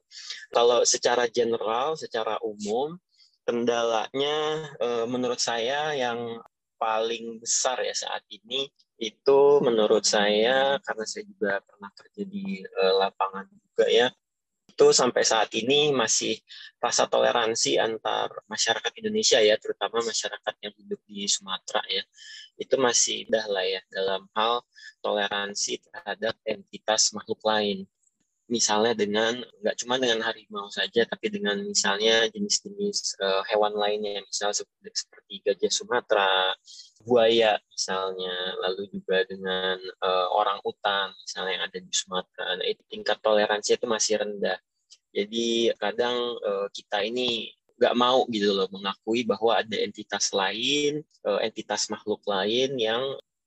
Kalau 0.56 0.88
secara 0.88 1.28
general, 1.28 2.00
secara 2.00 2.40
umum 2.40 2.96
kendalanya 3.44 4.72
uh, 4.80 5.04
menurut 5.04 5.44
saya 5.44 5.92
yang 6.00 6.40
paling 6.80 7.38
besar 7.38 7.84
ya 7.84 7.94
saat 7.94 8.26
ini 8.32 8.72
itu 8.98 9.40
menurut 9.62 10.02
saya 10.02 10.82
karena 10.82 11.06
saya 11.06 11.24
juga 11.30 11.62
pernah 11.62 11.92
kerja 11.94 12.24
di 12.26 12.62
uh, 12.66 12.94
lapangan 13.02 13.46
juga 13.52 13.86
ya 13.90 14.08
itu 14.82 14.90
sampai 14.98 15.22
saat 15.22 15.54
ini 15.54 15.94
masih 15.94 16.42
rasa 16.82 17.06
toleransi 17.06 17.78
antar 17.78 18.34
masyarakat 18.50 18.90
Indonesia 18.98 19.38
ya, 19.38 19.54
terutama 19.62 20.02
masyarakat 20.02 20.54
yang 20.58 20.74
hidup 20.74 20.98
di 21.06 21.30
Sumatera 21.30 21.86
ya, 21.86 22.02
itu 22.58 22.82
masih 22.82 23.30
dah 23.30 23.46
lah 23.46 23.62
ya 23.62 23.78
dalam 23.94 24.26
hal 24.34 24.66
toleransi 25.06 25.86
terhadap 25.86 26.34
entitas 26.50 27.14
makhluk 27.14 27.38
lain. 27.46 27.86
Misalnya 28.50 28.98
dengan 28.98 29.38
nggak 29.62 29.86
cuma 29.86 30.02
dengan 30.02 30.26
harimau 30.26 30.66
saja 30.74 31.06
tapi 31.06 31.30
dengan 31.30 31.62
misalnya 31.62 32.26
jenis-jenis 32.34 33.22
uh, 33.22 33.46
hewan 33.54 33.78
lainnya. 33.78 34.26
Misalnya 34.26 34.66
seperti, 34.66 34.90
seperti 34.98 35.34
gajah 35.46 35.70
Sumatera 35.70 36.58
buaya 37.06 37.62
misalnya. 37.70 38.58
Lalu 38.66 38.98
juga 38.98 39.30
dengan 39.30 39.78
uh, 40.02 40.28
orang 40.34 40.58
utan 40.66 41.14
misalnya 41.22 41.52
yang 41.54 41.64
ada 41.70 41.80
di 41.86 41.94
Sumatera. 41.94 42.58
Nah 42.58 42.66
itu 42.66 42.82
tingkat 42.90 43.22
toleransi 43.22 43.78
itu 43.78 43.86
masih 43.86 44.18
rendah 44.26 44.58
jadi 45.12 45.76
kadang 45.80 46.18
uh, 46.42 46.68
kita 46.72 47.04
ini 47.04 47.52
nggak 47.78 47.98
mau 47.98 48.24
gitu 48.30 48.54
loh 48.54 48.70
mengakui 48.70 49.26
bahwa 49.26 49.58
ada 49.58 49.78
entitas 49.78 50.32
lain 50.32 51.02
uh, 51.26 51.42
entitas 51.42 51.90
makhluk 51.90 52.22
lain 52.30 52.78
yang 52.78 53.02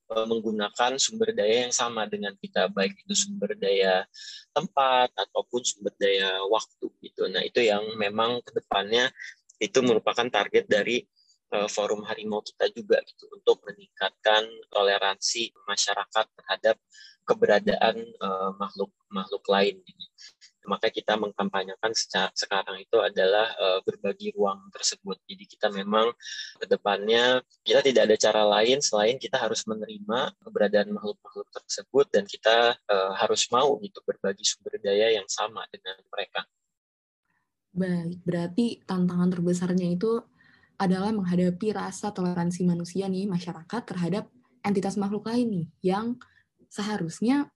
Eh, 0.05 0.27
menggunakan 0.29 1.01
sumber 1.01 1.33
daya 1.33 1.65
yang 1.65 1.73
sama 1.73 2.05
dengan 2.05 2.37
kita 2.37 2.69
baik 2.69 2.93
itu 2.93 3.17
sumber 3.17 3.57
daya 3.57 4.05
tempat 4.53 5.09
ataupun 5.17 5.65
sumber 5.65 5.97
daya 5.97 6.45
waktu 6.45 6.93
gitu. 7.01 7.25
Nah, 7.25 7.41
itu 7.41 7.65
yang 7.65 7.81
memang 7.97 8.37
ke 8.45 8.53
depannya 8.53 9.09
itu 9.57 9.81
merupakan 9.81 10.29
target 10.29 10.69
dari 10.69 11.01
uh, 11.57 11.65
forum 11.65 12.05
harimau 12.05 12.45
kita 12.45 12.69
juga 12.69 13.01
gitu 13.01 13.25
untuk 13.33 13.65
meningkatkan 13.65 14.45
toleransi 14.69 15.49
masyarakat 15.65 16.25
terhadap 16.37 16.77
keberadaan 17.25 17.97
uh, 18.21 18.53
makhluk 18.61 18.93
makhluk 19.09 19.41
lain. 19.49 19.81
Gitu 19.81 20.05
maka 20.65 20.89
kita 20.89 21.15
mengkampanyekan 21.15 21.93
sekarang 22.33 22.81
itu 22.81 22.97
adalah 23.01 23.49
uh, 23.57 23.79
berbagi 23.85 24.33
ruang 24.35 24.69
tersebut. 24.69 25.17
Jadi 25.25 25.45
kita 25.45 25.67
memang 25.71 26.11
ke 26.59 26.65
depannya 26.65 27.41
kita 27.61 27.81
tidak 27.85 28.01
ada 28.11 28.17
cara 28.17 28.43
lain 28.59 28.81
selain 28.81 29.17
kita 29.17 29.37
harus 29.39 29.63
menerima 29.65 30.33
keberadaan 30.43 30.89
makhluk-makhluk 30.93 31.49
tersebut 31.53 32.05
dan 32.11 32.23
kita 32.25 32.77
uh, 32.89 33.11
harus 33.17 33.47
mau 33.49 33.77
gitu 33.81 34.01
berbagi 34.03 34.43
sumber 34.43 34.77
daya 34.81 35.15
yang 35.15 35.27
sama 35.29 35.63
dengan 35.71 35.97
mereka. 36.09 36.43
Baik, 37.75 38.23
berarti 38.23 38.79
tantangan 38.87 39.27
terbesarnya 39.35 39.99
itu 39.99 40.23
adalah 40.79 41.11
menghadapi 41.11 41.75
rasa 41.75 42.11
toleransi 42.11 42.67
manusia 42.67 43.07
nih 43.07 43.27
masyarakat 43.27 43.81
terhadap 43.83 44.27
entitas 44.63 44.99
makhluk 44.99 45.27
lain 45.27 45.47
nih 45.47 45.67
yang 45.83 46.19
seharusnya 46.67 47.47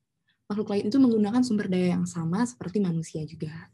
makhluk 0.50 0.74
lain 0.74 0.90
itu 0.90 0.98
menggunakan 0.98 1.46
sumber 1.46 1.70
daya 1.70 1.94
yang 1.94 2.10
sama 2.10 2.42
seperti 2.42 2.82
manusia 2.82 3.22
juga. 3.24 3.70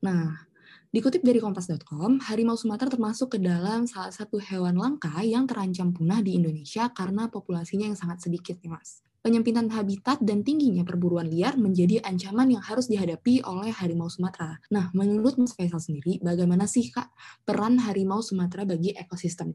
Nah, 0.00 0.40
dikutip 0.88 1.20
dari 1.20 1.36
kompas.com, 1.36 2.24
harimau 2.24 2.56
Sumatera 2.56 2.88
termasuk 2.88 3.36
ke 3.36 3.38
dalam 3.38 3.84
salah 3.84 4.08
satu 4.08 4.40
hewan 4.40 4.80
langka 4.80 5.20
yang 5.20 5.44
terancam 5.44 5.92
punah 5.92 6.24
di 6.24 6.40
Indonesia 6.40 6.88
karena 6.96 7.28
populasinya 7.28 7.92
yang 7.92 7.98
sangat 7.98 8.24
sedikit 8.24 8.56
nih 8.64 8.72
mas. 8.72 9.04
Penyempitan 9.18 9.68
habitat 9.68 10.22
dan 10.24 10.40
tingginya 10.40 10.86
perburuan 10.86 11.28
liar 11.28 11.58
menjadi 11.60 12.00
ancaman 12.00 12.56
yang 12.56 12.64
harus 12.64 12.88
dihadapi 12.88 13.44
oleh 13.44 13.74
harimau 13.74 14.08
Sumatera. 14.08 14.56
Nah, 14.72 14.88
menurut 14.96 15.36
Mas 15.36 15.52
Faisal 15.52 15.82
sendiri, 15.82 16.22
bagaimana 16.24 16.64
sih 16.64 16.88
Kak 16.88 17.12
peran 17.44 17.82
harimau 17.82 18.24
Sumatera 18.24 18.64
bagi 18.64 18.94
ekosistem? 18.94 19.52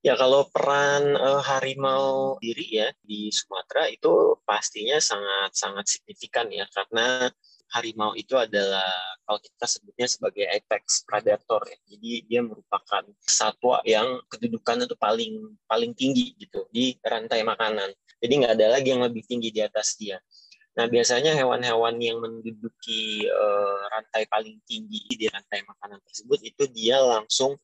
Ya 0.00 0.16
kalau 0.16 0.48
peran 0.48 1.12
uh, 1.12 1.44
harimau 1.44 2.40
diri 2.40 2.72
ya 2.72 2.88
di 3.04 3.28
Sumatera 3.28 3.84
itu 3.92 4.40
pastinya 4.48 4.96
sangat 4.96 5.52
sangat 5.52 5.84
signifikan 5.92 6.48
ya 6.48 6.64
karena 6.72 7.28
harimau 7.76 8.16
itu 8.16 8.32
adalah 8.32 8.88
kalau 9.28 9.36
kita 9.44 9.66
sebutnya 9.68 10.08
sebagai 10.08 10.48
apex 10.48 11.04
predator 11.04 11.60
ya. 11.68 11.76
Jadi 11.84 12.10
dia 12.24 12.40
merupakan 12.40 13.04
satwa 13.20 13.84
yang 13.84 14.24
kedudukannya 14.32 14.88
itu 14.88 14.96
paling 14.96 15.34
paling 15.68 15.92
tinggi 15.92 16.32
gitu 16.40 16.64
di 16.72 16.96
rantai 17.04 17.44
makanan. 17.44 17.92
Jadi 18.24 18.32
nggak 18.40 18.54
ada 18.56 18.66
lagi 18.80 18.88
yang 18.96 19.04
lebih 19.04 19.20
tinggi 19.28 19.52
di 19.52 19.60
atas 19.60 20.00
dia. 20.00 20.16
Nah, 20.80 20.86
biasanya 20.86 21.34
hewan-hewan 21.34 21.98
yang 22.00 22.22
menduduki 22.22 23.26
uh, 23.28 23.82
rantai 23.90 24.24
paling 24.30 24.56
tinggi 24.64 25.02
di 25.12 25.26
rantai 25.28 25.60
makanan 25.66 26.00
tersebut 26.08 26.40
itu 26.40 26.64
dia 26.72 27.02
langsung 27.02 27.58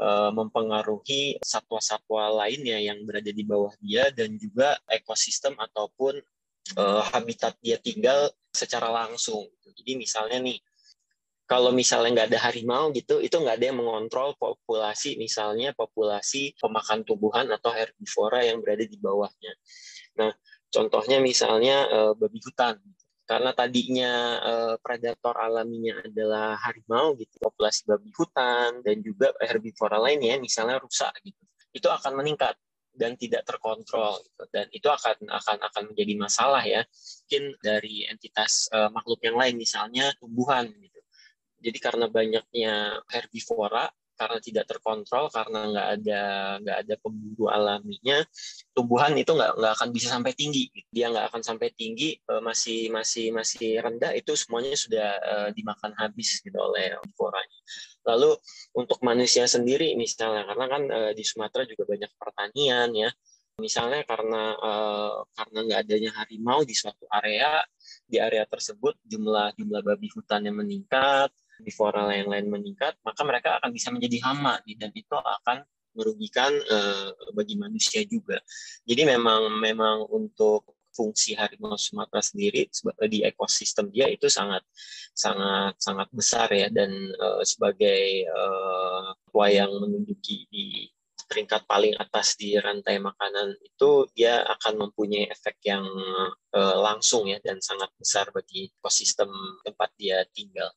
uh, 0.00 0.30
mempengaruhi 0.32 1.40
satwa-satwa 1.40 2.44
lainnya 2.44 2.80
yang 2.80 3.04
berada 3.04 3.32
di 3.32 3.44
bawah 3.44 3.72
dia 3.80 4.08
dan 4.12 4.36
juga 4.36 4.76
ekosistem 4.88 5.56
ataupun 5.56 6.20
uh, 6.76 7.02
habitat 7.12 7.56
dia 7.60 7.80
tinggal 7.80 8.32
secara 8.52 8.88
langsung. 8.88 9.46
Jadi 9.76 9.92
misalnya 10.00 10.40
nih, 10.40 10.58
kalau 11.46 11.70
misalnya 11.70 12.24
nggak 12.24 12.28
ada 12.34 12.40
harimau 12.50 12.90
gitu, 12.90 13.22
itu 13.22 13.36
nggak 13.38 13.60
ada 13.60 13.66
yang 13.70 13.78
mengontrol 13.78 14.34
populasi, 14.34 15.14
misalnya 15.14 15.70
populasi 15.76 16.58
pemakan 16.58 17.06
tumbuhan 17.06 17.46
atau 17.52 17.70
herbivora 17.70 18.42
yang 18.42 18.58
berada 18.64 18.82
di 18.82 18.98
bawahnya. 18.98 19.52
Nah, 20.18 20.32
contohnya 20.72 21.22
misalnya 21.22 21.86
uh, 21.86 22.12
babi 22.18 22.40
hutan 22.42 22.80
karena 23.26 23.50
tadinya 23.50 24.12
uh, 24.38 24.74
predator 24.78 25.34
alaminya 25.34 25.98
adalah 26.06 26.54
harimau 26.62 27.18
gitu 27.18 27.42
populasi 27.42 27.82
babi 27.82 28.14
hutan 28.14 28.80
dan 28.86 29.02
juga 29.02 29.34
herbivora 29.42 29.98
lainnya 29.98 30.38
misalnya 30.38 30.78
rusa 30.78 31.10
gitu 31.26 31.42
itu 31.74 31.88
akan 31.90 32.22
meningkat 32.22 32.54
dan 32.96 33.18
tidak 33.18 33.44
terkontrol 33.44 34.16
gitu. 34.24 34.42
dan 34.54 34.66
itu 34.72 34.88
akan 34.88 35.28
akan 35.28 35.58
akan 35.58 35.82
menjadi 35.92 36.14
masalah 36.16 36.62
ya 36.64 36.86
mungkin 37.26 37.44
dari 37.60 38.06
entitas 38.08 38.70
uh, 38.72 38.88
makhluk 38.88 39.20
yang 39.26 39.36
lain 39.36 39.58
misalnya 39.58 40.14
tumbuhan 40.16 40.70
gitu 40.70 41.00
jadi 41.60 41.78
karena 41.82 42.06
banyaknya 42.06 43.02
herbivora 43.10 43.90
karena 44.16 44.38
tidak 44.40 44.64
terkontrol 44.64 45.28
karena 45.28 45.60
nggak 45.70 45.88
ada 46.00 46.22
nggak 46.64 46.76
ada 46.82 46.94
pemburu 46.98 47.46
alaminya 47.52 48.24
tumbuhan 48.72 49.12
itu 49.14 49.30
nggak 49.36 49.52
nggak 49.60 49.72
akan 49.76 49.88
bisa 49.92 50.08
sampai 50.16 50.32
tinggi. 50.32 50.72
Dia 50.88 51.12
nggak 51.12 51.32
akan 51.32 51.42
sampai 51.44 51.68
tinggi 51.76 52.16
eh, 52.16 52.42
masih 52.42 52.88
masih 52.90 53.30
masih 53.30 53.78
rendah 53.78 54.12
itu 54.16 54.32
semuanya 54.32 54.74
sudah 54.74 55.08
uh, 55.20 55.48
dimakan 55.52 55.92
habis 56.00 56.40
gitu 56.40 56.56
oleh 56.56 56.96
herbivora-nya 56.96 57.58
lalu 58.06 58.38
untuk 58.78 59.02
manusia 59.02 59.44
sendiri 59.50 59.98
misalnya 59.98 60.46
karena 60.46 60.66
kan 60.70 60.82
uh, 60.88 61.12
di 61.12 61.24
Sumatera 61.26 61.66
juga 61.68 61.84
banyak 61.86 62.10
pertanian 62.16 62.90
ya. 62.94 63.10
Misalnya 63.56 64.04
karena 64.04 64.52
karena 65.32 65.58
nggak 65.64 65.80
adanya 65.88 66.10
harimau 66.20 66.60
di 66.60 66.76
suatu 66.76 67.08
area 67.08 67.64
di 68.04 68.20
area 68.20 68.44
tersebut 68.44 69.00
jumlah 69.00 69.56
jumlah 69.56 69.80
babi 69.80 70.12
hutannya 70.12 70.52
meningkat 70.52 71.32
herbivora 71.56 72.12
yang 72.12 72.28
lain 72.30 72.46
meningkat, 72.52 72.96
maka 73.02 73.20
mereka 73.24 73.56
akan 73.60 73.70
bisa 73.72 73.88
menjadi 73.90 74.20
hama 74.28 74.60
dan 74.76 74.92
itu 74.92 75.16
akan 75.16 75.64
merugikan 75.96 76.52
uh, 76.52 77.10
bagi 77.32 77.56
manusia 77.56 78.04
juga. 78.04 78.36
Jadi 78.84 79.08
memang 79.08 79.48
memang 79.58 80.04
untuk 80.12 80.76
fungsi 80.96 81.36
harimau 81.36 81.76
Sumatera 81.76 82.24
sendiri 82.24 82.72
di 83.08 83.20
ekosistem 83.20 83.92
dia 83.92 84.08
itu 84.08 84.32
sangat 84.32 84.64
sangat 85.12 85.76
sangat 85.76 86.08
besar 86.08 86.48
ya 86.56 86.72
dan 86.72 86.88
uh, 87.20 87.44
sebagai 87.44 88.24
uh, 88.32 89.12
yang 89.52 89.68
menduduki 89.68 90.48
di 90.48 90.88
peringkat 91.28 91.68
paling 91.68 91.92
atas 92.00 92.38
di 92.40 92.56
rantai 92.56 92.96
makanan 92.96 93.52
itu 93.60 94.08
dia 94.16 94.40
akan 94.46 94.88
mempunyai 94.88 95.28
efek 95.28 95.60
yang 95.68 95.84
uh, 96.56 96.76
langsung 96.80 97.28
ya 97.28 97.36
dan 97.44 97.60
sangat 97.60 97.92
besar 98.00 98.32
bagi 98.32 98.72
ekosistem 98.80 99.28
tempat 99.60 99.92
dia 100.00 100.24
tinggal. 100.32 100.72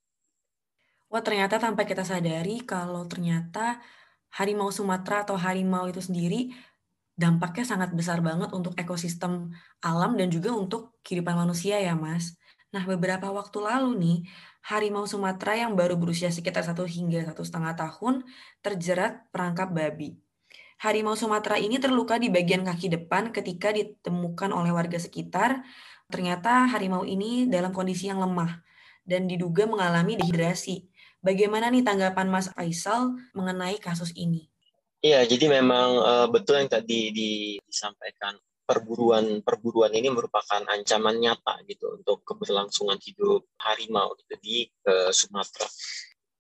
Wah, 1.10 1.26
ternyata 1.26 1.58
tanpa 1.58 1.90
kita 1.90 2.06
sadari 2.06 2.62
kalau 2.62 3.06
ternyata 3.10 3.82
harimau 4.38 4.70
Sumatera 4.70 5.26
atau 5.26 5.36
harimau 5.42 5.90
itu 5.90 6.02
sendiri 6.06 6.54
dampaknya 7.18 7.66
sangat 7.66 7.90
besar 7.98 8.22
banget 8.22 8.54
untuk 8.54 8.78
ekosistem 8.78 9.52
alam 9.82 10.16
dan 10.16 10.30
juga 10.30 10.54
untuk 10.54 10.96
kehidupan 11.02 11.36
manusia 11.36 11.82
ya, 11.82 11.98
Mas. 11.98 12.38
Nah, 12.70 12.86
beberapa 12.86 13.34
waktu 13.34 13.58
lalu 13.58 13.90
nih, 13.98 14.18
harimau 14.70 15.10
Sumatera 15.10 15.58
yang 15.66 15.74
baru 15.74 15.98
berusia 15.98 16.30
sekitar 16.30 16.62
satu 16.62 16.86
hingga 16.86 17.26
satu 17.26 17.42
setengah 17.42 17.74
tahun 17.74 18.24
terjerat 18.62 19.34
perangkap 19.34 19.74
babi. 19.74 20.14
Harimau 20.80 21.18
Sumatera 21.18 21.58
ini 21.60 21.82
terluka 21.82 22.16
di 22.22 22.30
bagian 22.32 22.64
kaki 22.64 22.88
depan 22.88 23.34
ketika 23.36 23.74
ditemukan 23.74 24.54
oleh 24.54 24.72
warga 24.72 24.96
sekitar. 25.02 25.66
Ternyata 26.08 26.70
harimau 26.72 27.04
ini 27.04 27.50
dalam 27.50 27.74
kondisi 27.74 28.08
yang 28.08 28.22
lemah 28.24 28.62
dan 29.04 29.26
diduga 29.26 29.66
mengalami 29.66 30.16
dehidrasi. 30.22 30.89
Bagaimana 31.20 31.68
nih 31.68 31.84
tanggapan 31.84 32.32
Mas 32.32 32.48
Faisal 32.56 33.12
mengenai 33.36 33.76
kasus 33.76 34.16
ini? 34.16 34.48
Iya, 35.04 35.28
jadi 35.28 35.52
memang 35.60 35.90
uh, 36.00 36.28
betul 36.32 36.60
yang 36.64 36.72
tadi 36.72 37.12
disampaikan 37.12 38.40
perburuan 38.64 39.44
perburuan 39.44 39.92
ini 39.96 40.12
merupakan 40.12 40.64
ancaman 40.64 41.20
nyata 41.20 41.60
gitu 41.68 42.00
untuk 42.00 42.24
keberlangsungan 42.24 43.00
hidup 43.04 43.48
harimau 43.60 44.16
gitu 44.20 44.36
di 44.40 44.68
uh, 44.88 45.12
Sumatera. 45.12 45.68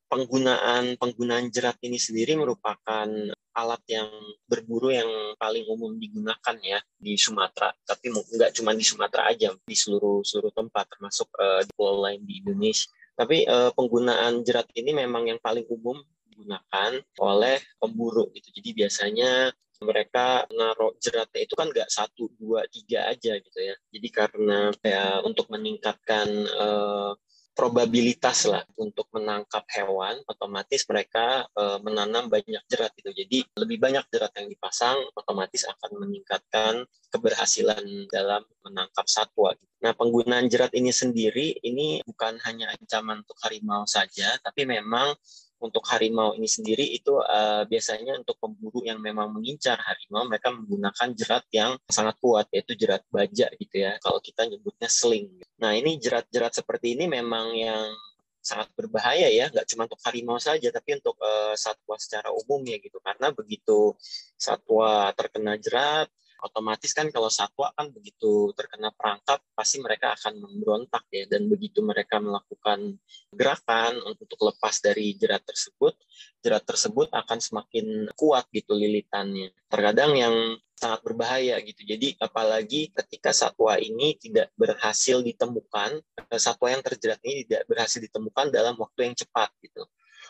Penggunaan 0.07 0.95
penggunaan 0.95 1.51
jerat 1.51 1.75
ini 1.83 1.99
sendiri 1.99 2.39
merupakan 2.39 3.07
alat 3.55 3.83
yang 3.91 4.11
berburu 4.47 4.95
yang 4.95 5.11
paling 5.35 5.67
umum 5.67 5.95
digunakan 5.99 6.55
ya 6.63 6.79
di 6.95 7.19
Sumatera. 7.19 7.75
Tapi 7.83 8.15
nggak 8.15 8.55
cuma 8.55 8.71
di 8.71 8.83
Sumatera 8.87 9.27
aja, 9.27 9.51
di 9.55 9.75
seluruh 9.75 10.23
seluruh 10.23 10.55
tempat 10.55 10.87
termasuk 10.87 11.27
uh, 11.35 11.63
di 11.67 11.71
pulau 11.75 12.03
lain 12.03 12.23
di 12.23 12.43
Indonesia 12.43 12.91
Tapi 13.19 13.43
uh, 13.43 13.75
penggunaan 13.75 14.47
jerat 14.47 14.71
ini 14.79 14.95
memang 14.95 15.27
yang 15.27 15.39
paling 15.43 15.67
umum 15.67 15.99
digunakan 16.23 17.03
oleh 17.19 17.59
pemburu 17.75 18.31
gitu. 18.31 18.47
Jadi 18.55 18.69
biasanya 18.71 19.51
mereka 19.79 20.43
naruh 20.51 20.91
jeratnya 20.99 21.47
itu 21.47 21.55
kan 21.55 21.71
nggak 21.71 21.87
satu 21.87 22.27
dua 22.35 22.67
tiga 22.67 23.07
aja 23.07 23.39
gitu 23.39 23.59
ya 23.63 23.75
jadi 23.95 24.07
karena 24.11 24.75
ya 24.83 25.23
untuk 25.23 25.47
meningkatkan 25.47 26.27
uh, 26.59 27.15
probabilitas 27.59 28.47
lah 28.47 28.63
untuk 28.79 29.11
menangkap 29.11 29.67
hewan, 29.75 30.23
otomatis 30.31 30.87
mereka 30.87 31.43
e, 31.51 31.83
menanam 31.83 32.31
banyak 32.31 32.63
jerat 32.71 32.95
itu. 32.95 33.11
Jadi 33.11 33.43
lebih 33.59 33.83
banyak 33.83 34.07
jerat 34.07 34.31
yang 34.39 34.47
dipasang, 34.47 34.95
otomatis 35.11 35.67
akan 35.67 36.07
meningkatkan 36.07 36.87
keberhasilan 37.11 37.83
dalam 38.07 38.47
menangkap 38.63 39.03
satwa. 39.11 39.51
Nah, 39.83 39.91
penggunaan 39.91 40.47
jerat 40.47 40.71
ini 40.71 40.95
sendiri 40.95 41.59
ini 41.59 41.99
bukan 42.07 42.39
hanya 42.47 42.71
ancaman 42.71 43.27
untuk 43.27 43.35
harimau 43.43 43.83
saja, 43.83 44.39
tapi 44.39 44.63
memang 44.63 45.11
untuk 45.59 45.83
harimau 45.91 46.31
ini 46.39 46.47
sendiri 46.47 46.87
itu 46.87 47.19
uh, 47.19 47.67
biasanya 47.67 48.15
untuk 48.15 48.39
pemburu 48.39 48.79
yang 48.87 49.03
memang 49.03 49.27
mengincar 49.35 49.75
harimau 49.75 50.23
mereka 50.25 50.55
menggunakan 50.55 51.07
jerat 51.13 51.45
yang 51.51 51.75
sangat 51.91 52.15
kuat 52.23 52.47
yaitu 52.55 52.79
jerat 52.79 53.03
baja 53.11 53.51
gitu 53.59 53.75
ya. 53.75 53.99
Kalau 53.99 54.23
kita 54.23 54.47
nyebutnya 54.47 54.87
sling. 54.87 55.43
Nah 55.59 55.75
ini 55.75 55.99
jerat-jerat 55.99 56.55
seperti 56.55 56.95
ini 56.95 57.11
memang 57.11 57.51
yang 57.59 57.91
sangat 58.39 58.71
berbahaya 58.73 59.27
ya. 59.27 59.51
Nggak 59.51 59.67
cuma 59.67 59.85
untuk 59.85 59.99
harimau 60.07 60.39
saja 60.39 60.71
tapi 60.71 60.95
untuk 60.95 61.19
uh, 61.19 61.53
satwa 61.59 61.99
secara 61.99 62.31
umum 62.31 62.63
ya 62.63 62.79
gitu. 62.79 63.03
Karena 63.03 63.35
begitu 63.35 63.93
satwa 64.39 65.11
terkena 65.11 65.59
jerat 65.59 66.07
otomatis 66.43 66.91
kan 66.95 67.11
kalau 67.11 67.27
satwa 67.27 67.71
kan 67.75 67.91
begitu 67.91 68.51
terkena 68.55 68.89
perangkap 68.95 69.43
pasti 69.51 69.83
mereka 69.83 70.15
akan 70.15 70.39
memberontak 70.39 71.05
ya. 71.11 71.25
Dan 71.27 71.47
begitu 71.51 71.83
mereka 71.83 72.17
melakukan 72.21 72.95
gerakan 73.33 73.99
untuk 74.07 74.39
lepas 74.39 74.79
dari 74.81 75.15
jerat 75.15 75.43
tersebut 75.43 75.95
jerat 76.39 76.63
tersebut 76.63 77.11
akan 77.11 77.39
semakin 77.39 78.07
kuat 78.15 78.47
gitu 78.55 78.71
lilitannya. 78.71 79.51
Terkadang 79.67 80.15
yang 80.15 80.35
sangat 80.79 81.03
berbahaya 81.03 81.59
gitu. 81.59 81.83
Jadi 81.83 82.15
apalagi 82.23 82.95
ketika 82.95 83.35
satwa 83.35 83.75
ini 83.75 84.15
tidak 84.15 84.47
berhasil 84.55 85.19
ditemukan 85.19 85.99
eh, 85.99 86.39
satwa 86.39 86.71
yang 86.71 86.79
terjerat 86.79 87.19
ini 87.27 87.43
tidak 87.43 87.67
berhasil 87.67 87.99
ditemukan 87.99 88.47
dalam 88.55 88.79
waktu 88.79 89.11
yang 89.11 89.15
cepat 89.19 89.51
gitu. 89.59 89.83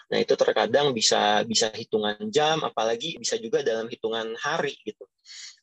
Nah, 0.10 0.18
itu 0.18 0.34
terkadang 0.34 0.90
bisa 0.90 1.46
bisa 1.46 1.70
hitungan 1.70 2.18
jam, 2.34 2.66
apalagi 2.66 3.22
bisa 3.22 3.38
juga 3.38 3.62
dalam 3.62 3.86
hitungan 3.86 4.34
hari 4.42 4.74
gitu. 4.82 5.06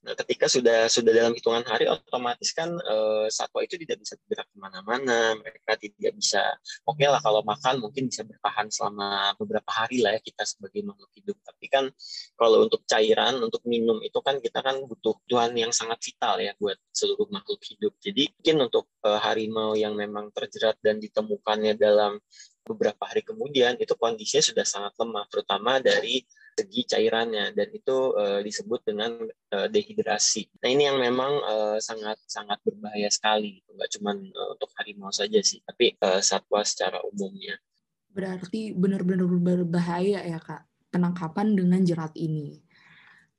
Nah, 0.07 0.15
ketika 0.15 0.47
sudah 0.47 0.87
sudah 0.87 1.11
dalam 1.11 1.35
hitungan 1.35 1.67
hari, 1.67 1.91
otomatis 1.91 2.55
kan 2.55 2.71
eh, 2.71 3.27
satwa 3.27 3.59
itu 3.67 3.75
tidak 3.75 3.99
bisa 4.07 4.15
bergerak 4.23 4.47
ke 4.47 4.57
mana-mana. 4.63 5.35
Mereka 5.35 5.73
tidak 5.83 6.15
bisa, 6.15 6.43
oke 6.87 6.95
okay 6.95 7.11
lah 7.11 7.19
kalau 7.19 7.43
makan 7.43 7.83
mungkin 7.83 8.07
bisa 8.07 8.23
bertahan 8.23 8.71
selama 8.71 9.35
beberapa 9.35 9.67
hari 9.75 9.99
lah 10.07 10.15
ya 10.15 10.23
kita 10.23 10.47
sebagai 10.47 10.87
makhluk 10.87 11.11
hidup. 11.19 11.35
Tapi 11.43 11.67
kan 11.67 11.85
kalau 12.39 12.63
untuk 12.63 12.87
cairan, 12.87 13.43
untuk 13.43 13.67
minum 13.67 13.99
itu 13.99 14.23
kan 14.23 14.39
kita 14.39 14.63
kan 14.63 14.79
butuh 14.87 15.19
tuhan 15.27 15.59
yang 15.59 15.75
sangat 15.75 15.99
vital 15.99 16.39
ya 16.39 16.55
buat 16.55 16.79
seluruh 16.95 17.27
makhluk 17.27 17.59
hidup. 17.67 17.99
Jadi 17.99 18.31
mungkin 18.31 18.57
untuk 18.71 18.87
eh, 19.03 19.19
harimau 19.27 19.75
yang 19.75 19.99
memang 19.99 20.31
terjerat 20.31 20.79
dan 20.79 21.03
ditemukannya 21.03 21.75
dalam 21.75 22.23
beberapa 22.63 23.11
hari 23.11 23.27
kemudian 23.27 23.75
itu 23.79 23.95
kondisinya 23.99 24.43
sudah 24.55 24.67
sangat 24.67 24.95
lemah, 25.03 25.27
terutama 25.31 25.83
dari 25.83 26.23
segi 26.57 26.89
cairannya 26.89 27.53
dan 27.53 27.69
itu 27.69 28.17
uh, 28.17 28.41
disebut 28.41 28.81
dengan 28.89 29.13
uh, 29.53 29.69
dehidrasi. 29.69 30.49
Nah 30.65 30.69
ini 30.73 30.89
yang 30.89 30.97
memang 30.97 31.33
uh, 31.45 31.77
sangat 31.77 32.17
sangat 32.25 32.57
berbahaya 32.65 33.13
sekali, 33.13 33.61
gitu. 33.61 33.77
nggak 33.77 33.91
cuma 33.93 34.17
uh, 34.17 34.49
untuk 34.57 34.73
harimau 34.81 35.13
saja 35.13 35.37
sih, 35.45 35.61
tapi 35.69 35.93
uh, 36.01 36.25
satwa 36.25 36.65
secara 36.65 37.05
umumnya. 37.05 37.61
Berarti 38.09 38.73
benar-benar 38.73 39.29
berbahaya 39.29 40.25
ya 40.25 40.41
kak 40.41 40.65
penangkapan 40.89 41.53
dengan 41.53 41.85
jerat 41.85 42.17
ini. 42.17 42.65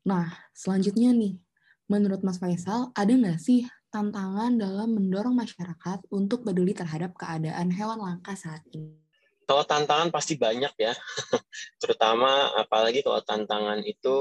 Nah 0.06 0.30
selanjutnya 0.54 1.10
nih, 1.18 1.42
menurut 1.90 2.22
Mas 2.22 2.38
Faisal 2.38 2.94
ada 2.94 3.10
nggak 3.10 3.42
sih 3.42 3.66
tantangan 3.90 4.62
dalam 4.62 4.94
mendorong 4.94 5.34
masyarakat 5.34 6.06
untuk 6.14 6.46
peduli 6.46 6.78
terhadap 6.78 7.18
keadaan 7.18 7.74
hewan 7.74 7.98
langka 7.98 8.38
saat 8.38 8.62
ini? 8.70 9.07
Kalau 9.48 9.64
tantangan 9.64 10.12
pasti 10.12 10.36
banyak 10.36 10.76
ya, 10.76 10.92
terutama 11.82 12.52
apalagi 12.60 13.00
kalau 13.00 13.24
tantangan 13.24 13.80
itu 13.88 14.16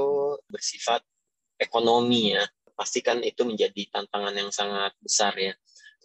bersifat 0.47 1.03
ekonomi 1.59 2.31
ya, 2.39 2.47
pasti 2.79 3.03
kan 3.03 3.19
itu 3.27 3.43
menjadi 3.43 3.91
tantangan 3.91 4.31
yang 4.39 4.55
sangat 4.55 4.95
besar 5.03 5.35
ya. 5.35 5.51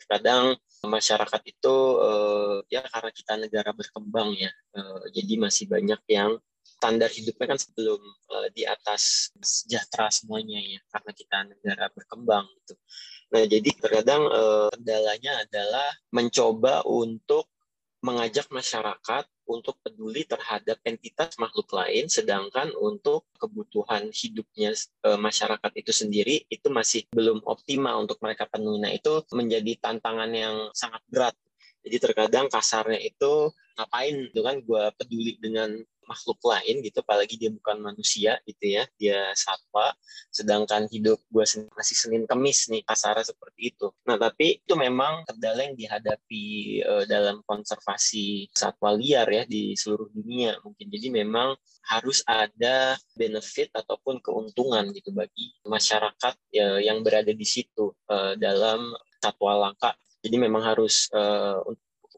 Kadang 0.10 0.58
masyarakat 0.82 1.42
itu 1.46 1.76
eh, 2.02 2.58
ya 2.74 2.82
karena 2.90 3.12
kita 3.14 3.34
negara 3.38 3.70
berkembang 3.78 4.34
ya, 4.34 4.50
eh, 4.74 5.04
jadi 5.14 5.38
masih 5.38 5.70
banyak 5.70 6.02
yang 6.10 6.42
standar 6.82 7.14
hidupnya 7.14 7.46
kan 7.54 7.60
sebelum 7.62 8.02
uh, 8.34 8.50
di 8.58 8.66
atas 8.66 9.30
sejahtera 9.38 10.10
semuanya 10.10 10.58
ya 10.58 10.82
karena 10.90 11.12
kita 11.14 11.38
negara 11.46 11.86
berkembang 11.94 12.50
gitu. 12.58 12.74
Nah 13.38 13.46
jadi 13.46 13.70
terkadang 13.78 14.26
kendalanya 14.74 15.46
adalah 15.46 15.88
mencoba 16.10 16.82
untuk 16.90 17.51
mengajak 18.02 18.50
masyarakat 18.50 19.30
untuk 19.46 19.78
peduli 19.86 20.26
terhadap 20.26 20.82
entitas 20.88 21.38
makhluk 21.38 21.70
lain, 21.70 22.10
sedangkan 22.10 22.74
untuk 22.74 23.30
kebutuhan 23.38 24.10
hidupnya 24.10 24.74
e, 25.06 25.10
masyarakat 25.22 25.72
itu 25.78 25.92
sendiri 25.94 26.36
itu 26.50 26.68
masih 26.74 27.06
belum 27.14 27.46
optimal 27.46 28.02
untuk 28.02 28.18
mereka 28.26 28.50
penuhi. 28.50 28.82
Nah 28.82 28.92
itu 28.92 29.22
menjadi 29.38 29.78
tantangan 29.78 30.32
yang 30.34 30.56
sangat 30.74 31.02
berat. 31.14 31.36
Jadi 31.86 31.98
terkadang 31.98 32.46
kasarnya 32.50 33.02
itu 33.02 33.54
ngapain 33.78 34.16
itu 34.30 34.42
kan 34.42 34.56
gue 34.62 34.84
peduli 34.98 35.34
dengan 35.42 35.70
makhluk 36.08 36.40
lain 36.44 36.82
gitu 36.86 37.02
apalagi 37.02 37.36
dia 37.38 37.50
bukan 37.54 37.78
manusia 37.80 38.38
gitu 38.46 38.66
ya 38.80 38.84
dia 38.98 39.32
satwa 39.38 39.94
sedangkan 40.32 40.88
hidup 40.92 41.20
gue 41.28 41.46
masih 41.76 41.96
senin 41.96 42.24
kemis 42.28 42.68
nih 42.72 42.82
kasarnya 42.88 43.28
seperti 43.28 43.76
itu. 43.76 43.88
Nah 44.08 44.16
tapi 44.16 44.64
itu 44.64 44.74
memang 44.76 45.28
kendala 45.28 45.68
yang 45.68 45.76
dihadapi 45.76 46.44
uh, 46.84 47.04
dalam 47.08 47.44
konservasi 47.44 48.52
satwa 48.52 48.96
liar 48.96 49.28
ya 49.28 49.44
di 49.48 49.76
seluruh 49.76 50.12
dunia 50.12 50.60
mungkin. 50.64 50.88
Jadi 50.92 51.08
memang 51.12 51.56
harus 51.88 52.24
ada 52.28 52.96
benefit 53.16 53.72
ataupun 53.76 54.24
keuntungan 54.24 54.92
gitu 54.96 55.12
bagi 55.12 55.56
masyarakat 55.66 56.34
ya, 56.54 56.80
yang 56.80 57.02
berada 57.02 57.32
di 57.32 57.48
situ 57.48 57.92
uh, 58.12 58.34
dalam 58.40 58.94
satwa 59.20 59.70
langka. 59.70 59.92
Jadi 60.22 60.38
memang 60.38 60.62
harus 60.62 61.10
uh, 61.12 61.60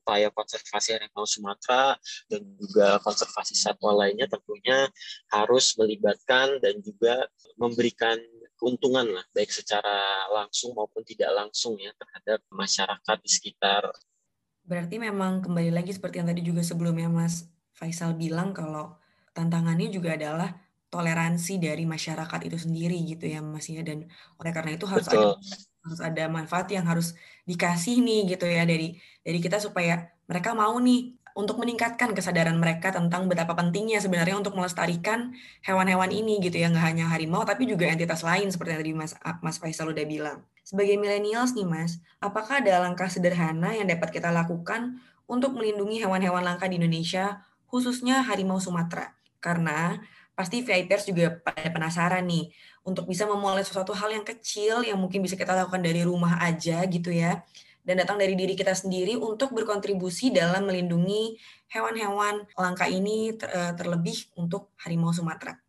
upaya 0.04 0.28
konservasi 0.36 1.00
harimau 1.00 1.24
Sumatera 1.24 1.96
dan 2.28 2.44
juga 2.60 3.00
konservasi 3.00 3.56
satwa 3.56 3.96
lainnya 3.96 4.28
tentunya 4.28 4.92
harus 5.32 5.80
melibatkan 5.80 6.60
dan 6.60 6.84
juga 6.84 7.24
memberikan 7.56 8.20
keuntungan 8.60 9.08
lah 9.08 9.24
baik 9.32 9.48
secara 9.48 10.28
langsung 10.36 10.76
maupun 10.76 11.08
tidak 11.08 11.32
langsung 11.32 11.80
ya 11.80 11.96
terhadap 11.96 12.44
masyarakat 12.52 13.18
di 13.24 13.30
sekitar. 13.32 13.88
Berarti 14.64 15.00
memang 15.00 15.40
kembali 15.40 15.72
lagi 15.72 15.96
seperti 15.96 16.20
yang 16.20 16.28
tadi 16.28 16.44
juga 16.44 16.64
sebelumnya 16.64 17.08
Mas 17.08 17.48
Faisal 17.72 18.16
bilang 18.20 18.52
kalau 18.52 19.00
tantangannya 19.32 19.88
juga 19.88 20.20
adalah 20.20 20.52
toleransi 20.88 21.58
dari 21.58 21.84
masyarakat 21.90 22.40
itu 22.48 22.58
sendiri 22.70 22.96
gitu 23.08 23.26
ya 23.26 23.42
Mas 23.42 23.66
ya 23.66 23.82
dan 23.82 24.06
oleh 24.38 24.52
karena 24.54 24.78
itu 24.78 24.86
harus 24.86 25.10
Betul. 25.10 25.20
ada 25.20 25.30
harus 25.84 26.00
ada 26.00 26.24
manfaat 26.32 26.72
yang 26.72 26.88
harus 26.88 27.14
dikasih 27.44 28.00
nih 28.00 28.36
gitu 28.36 28.48
ya 28.48 28.64
dari 28.64 28.96
dari 29.22 29.40
kita 29.44 29.60
supaya 29.60 30.08
mereka 30.32 30.56
mau 30.56 30.80
nih 30.80 31.12
untuk 31.34 31.58
meningkatkan 31.58 32.14
kesadaran 32.14 32.56
mereka 32.62 32.94
tentang 32.94 33.26
betapa 33.26 33.58
pentingnya 33.58 33.98
sebenarnya 33.98 34.38
untuk 34.38 34.54
melestarikan 34.54 35.34
hewan-hewan 35.66 36.14
ini 36.14 36.38
gitu 36.40 36.62
ya 36.62 36.70
nggak 36.70 36.86
hanya 36.94 37.06
harimau 37.10 37.42
tapi 37.42 37.66
juga 37.66 37.90
entitas 37.90 38.22
lain 38.22 38.54
seperti 38.54 38.78
yang 38.78 38.82
tadi 38.82 38.94
Mas 38.94 39.14
Mas 39.42 39.58
Faisal 39.58 39.90
udah 39.90 40.06
bilang. 40.06 40.40
Sebagai 40.64 40.96
millennials 40.96 41.58
nih 41.58 41.68
Mas, 41.68 42.00
apakah 42.24 42.64
ada 42.64 42.80
langkah 42.80 43.12
sederhana 43.12 43.76
yang 43.76 43.90
dapat 43.90 44.16
kita 44.16 44.32
lakukan 44.32 45.02
untuk 45.28 45.58
melindungi 45.58 46.00
hewan-hewan 46.00 46.46
langka 46.46 46.72
di 46.72 46.80
Indonesia 46.80 47.44
khususnya 47.68 48.24
harimau 48.24 48.62
Sumatera? 48.62 49.12
Karena 49.44 50.00
pasti 50.34 50.66
VIPers 50.66 51.10
juga 51.10 51.38
pada 51.42 51.70
penasaran 51.70 52.26
nih 52.26 52.50
untuk 52.84 53.06
bisa 53.06 53.30
memulai 53.30 53.62
sesuatu 53.62 53.94
hal 53.94 54.12
yang 54.12 54.26
kecil 54.26 54.82
yang 54.82 54.98
mungkin 54.98 55.22
bisa 55.22 55.38
kita 55.38 55.54
lakukan 55.54 55.82
dari 55.82 56.02
rumah 56.02 56.42
aja 56.42 56.82
gitu 56.90 57.14
ya 57.14 57.46
dan 57.84 58.00
datang 58.00 58.16
dari 58.16 58.34
diri 58.34 58.56
kita 58.56 58.72
sendiri 58.72 59.20
untuk 59.20 59.52
berkontribusi 59.52 60.32
dalam 60.32 60.66
melindungi 60.66 61.36
hewan-hewan 61.68 62.48
langka 62.56 62.88
ini 62.88 63.36
ter 63.36 63.52
eh, 63.52 63.74
terlebih 63.76 64.32
untuk 64.40 64.72
harimau 64.82 65.12
Sumatera. 65.12 65.60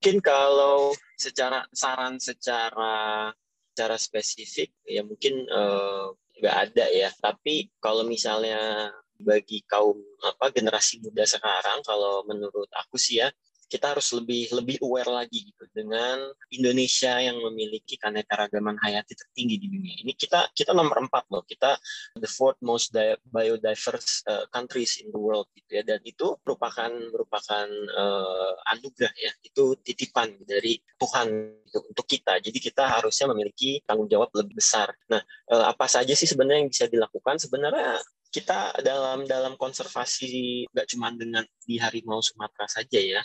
Mungkin 0.00 0.20
kalau 0.24 0.92
secara 1.16 1.64
saran 1.72 2.16
secara 2.20 3.32
secara 3.72 3.96
spesifik 3.96 4.70
ya 4.84 5.00
mungkin 5.00 5.48
uh, 5.48 6.12
nggak 6.40 6.56
ada 6.68 6.84
ya. 6.92 7.08
Tapi 7.16 7.72
kalau 7.80 8.04
misalnya 8.04 8.92
bagi 9.16 9.64
kaum 9.64 9.96
apa 10.20 10.52
generasi 10.52 11.00
muda 11.00 11.24
sekarang 11.24 11.80
kalau 11.86 12.20
menurut 12.28 12.68
aku 12.76 13.00
sih 13.00 13.24
ya 13.24 13.32
kita 13.68 13.96
harus 13.96 14.12
lebih 14.14 14.52
lebih 14.52 14.76
aware 14.84 15.08
lagi 15.08 15.50
gitu 15.50 15.64
dengan 15.72 16.20
Indonesia 16.52 17.18
yang 17.18 17.40
memiliki 17.40 17.96
keanekaragaman 17.98 18.76
hayati 18.80 19.16
tertinggi 19.16 19.56
di 19.58 19.68
dunia. 19.70 19.94
Ini 20.04 20.12
kita 20.14 20.52
kita 20.52 20.76
nomor 20.76 21.04
empat 21.04 21.28
loh. 21.32 21.42
Kita 21.44 21.76
the 22.18 22.28
fourth 22.28 22.58
most 22.60 22.94
biodiverse 23.30 24.24
uh, 24.28 24.44
countries 24.52 25.00
in 25.00 25.10
the 25.10 25.20
world 25.20 25.48
gitu 25.56 25.80
ya. 25.80 25.82
Dan 25.82 26.00
itu 26.04 26.36
merupakan 26.44 26.90
merupakan 26.90 27.66
uh, 27.96 28.54
anugerah 28.76 29.14
ya. 29.16 29.32
Itu 29.42 29.78
titipan 29.80 30.44
dari 30.44 30.78
Tuhan 31.00 31.28
gitu, 31.66 31.80
untuk 31.90 32.06
kita. 32.06 32.38
Jadi 32.38 32.58
kita 32.60 33.00
harusnya 33.00 33.32
memiliki 33.32 33.82
tanggung 33.84 34.08
jawab 34.08 34.30
lebih 34.36 34.60
besar. 34.60 34.92
Nah, 35.10 35.20
uh, 35.50 35.70
apa 35.72 35.88
saja 35.90 36.12
sih 36.12 36.28
sebenarnya 36.28 36.66
yang 36.66 36.72
bisa 36.72 36.86
dilakukan? 36.86 37.40
Sebenarnya 37.40 37.98
kita 38.34 38.74
dalam 38.82 39.30
dalam 39.30 39.54
konservasi 39.54 40.66
nggak 40.74 40.86
cuma 40.90 41.14
dengan 41.14 41.46
di 41.62 41.78
harimau 41.78 42.18
Sumatera 42.18 42.66
saja 42.66 42.98
ya 42.98 43.22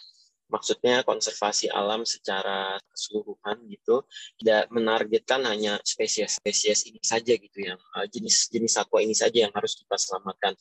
maksudnya 0.49 1.05
konservasi 1.05 1.69
alam 1.69 2.03
secara 2.03 2.75
keseluruhan 2.91 3.57
gitu 3.69 4.03
tidak 4.41 4.65
menargetkan 4.73 5.45
hanya 5.45 5.77
spesies-spesies 5.85 6.89
ini 6.89 6.99
saja 7.05 7.37
gitu 7.37 7.57
yang 7.61 7.79
jenis-jenis 8.09 8.73
satwa 8.73 8.99
ini 8.99 9.13
saja 9.13 9.45
yang 9.47 9.53
harus 9.53 9.77
kita 9.77 9.95
selamatkan 9.95 10.53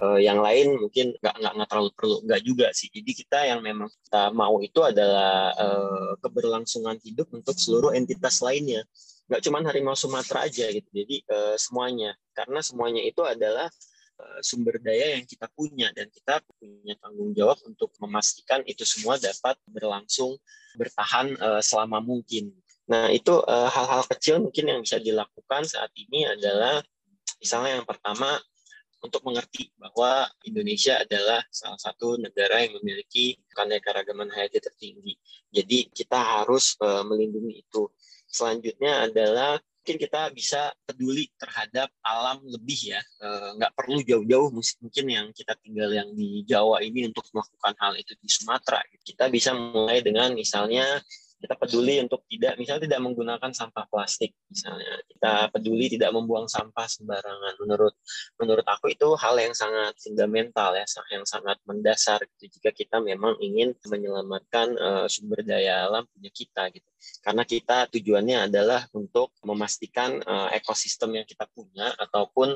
uh, 0.00 0.18
yang 0.22 0.38
lain 0.38 0.78
mungkin 0.78 1.12
nggak 1.18 1.34
nggak 1.42 1.52
nggak 1.58 1.68
terlalu 1.68 1.90
perlu 1.98 2.16
nggak 2.24 2.42
juga 2.46 2.66
sih. 2.72 2.88
Jadi 2.88 3.10
kita 3.12 3.38
yang 3.44 3.60
memang 3.60 3.90
kita 3.90 4.30
mau 4.32 4.62
itu 4.62 4.80
adalah 4.80 5.52
uh, 5.58 6.12
keberlangsungan 6.22 6.96
hidup 7.02 7.28
untuk 7.34 7.58
seluruh 7.58 7.92
entitas 7.92 8.40
lainnya. 8.40 8.86
Nggak 9.26 9.42
cuma 9.44 9.58
harimau 9.66 9.96
Sumatera 9.98 10.46
aja 10.46 10.70
gitu. 10.70 10.88
Jadi 10.92 11.24
semuanya. 11.58 12.14
Karena 12.32 12.60
semuanya 12.64 13.00
itu 13.04 13.20
adalah 13.24 13.68
Eh, 13.68 13.91
sumber 14.42 14.78
daya 14.78 15.18
yang 15.18 15.24
kita 15.26 15.46
punya 15.52 15.90
dan 15.94 16.08
kita 16.10 16.42
punya 16.58 16.94
tanggung 16.98 17.32
jawab 17.36 17.58
untuk 17.66 17.92
memastikan 18.02 18.62
itu 18.66 18.82
semua 18.82 19.18
dapat 19.18 19.58
berlangsung 19.68 20.36
bertahan 20.76 21.36
uh, 21.38 21.62
selama 21.62 22.00
mungkin. 22.00 22.52
Nah, 22.88 23.08
itu 23.12 23.38
uh, 23.44 23.68
hal-hal 23.70 24.02
kecil 24.10 24.42
mungkin 24.42 24.68
yang 24.68 24.80
bisa 24.82 24.98
dilakukan 24.98 25.62
saat 25.64 25.90
ini 25.94 26.26
adalah 26.26 26.82
misalnya 27.38 27.80
yang 27.80 27.86
pertama 27.86 28.38
untuk 29.02 29.22
mengerti 29.26 29.70
bahwa 29.74 30.30
Indonesia 30.46 31.02
adalah 31.02 31.42
salah 31.50 31.78
satu 31.78 32.22
negara 32.22 32.62
yang 32.62 32.78
memiliki 32.78 33.34
keanekaragaman 33.50 34.30
hayati 34.30 34.62
tertinggi. 34.62 35.18
Jadi 35.50 35.90
kita 35.90 36.14
harus 36.22 36.78
melindungi 36.78 37.66
itu. 37.66 37.90
Selanjutnya 38.30 39.10
adalah 39.10 39.58
mungkin 39.82 39.98
kita 39.98 40.30
bisa 40.30 40.70
peduli 40.86 41.26
terhadap 41.34 41.90
alam 42.06 42.38
lebih 42.46 42.94
ya. 42.94 43.02
Nggak 43.58 43.74
perlu 43.74 43.98
jauh-jauh 44.06 44.54
mungkin 44.54 45.04
yang 45.10 45.26
kita 45.34 45.58
tinggal 45.58 45.90
yang 45.90 46.14
di 46.14 46.46
Jawa 46.46 46.78
ini 46.86 47.10
untuk 47.10 47.26
melakukan 47.34 47.74
hal 47.82 47.98
itu 47.98 48.14
di 48.14 48.30
Sumatera. 48.30 48.78
Kita 49.02 49.26
bisa 49.26 49.50
mulai 49.58 49.98
dengan 49.98 50.38
misalnya 50.38 51.02
kita 51.42 51.58
peduli 51.58 51.98
untuk 51.98 52.22
tidak 52.30 52.54
misalnya 52.54 52.86
tidak 52.86 53.00
menggunakan 53.02 53.50
sampah 53.50 53.84
plastik 53.90 54.30
misalnya. 54.46 55.02
Kita 55.10 55.50
peduli 55.50 55.90
tidak 55.90 56.14
membuang 56.14 56.46
sampah 56.46 56.86
sembarangan. 56.86 57.58
Menurut 57.58 57.94
menurut 58.38 58.66
aku 58.66 58.94
itu 58.94 59.18
hal 59.18 59.34
yang 59.42 59.50
sangat 59.52 59.98
fundamental 59.98 60.78
ya 60.78 60.86
yang 61.10 61.26
sangat 61.26 61.58
mendasar 61.66 62.22
gitu. 62.38 62.58
Jika 62.58 62.70
kita 62.70 62.96
memang 63.02 63.34
ingin 63.42 63.74
menyelamatkan 63.82 64.78
uh, 64.78 65.06
sumber 65.10 65.42
daya 65.42 65.90
alam 65.90 66.06
punya 66.14 66.30
kita 66.30 66.70
gitu. 66.70 66.86
Karena 67.18 67.42
kita 67.42 67.90
tujuannya 67.90 68.46
adalah 68.46 68.86
untuk 68.94 69.34
memastikan 69.42 70.22
uh, 70.22 70.48
ekosistem 70.54 71.18
yang 71.18 71.26
kita 71.26 71.50
punya 71.50 71.90
ataupun 71.98 72.54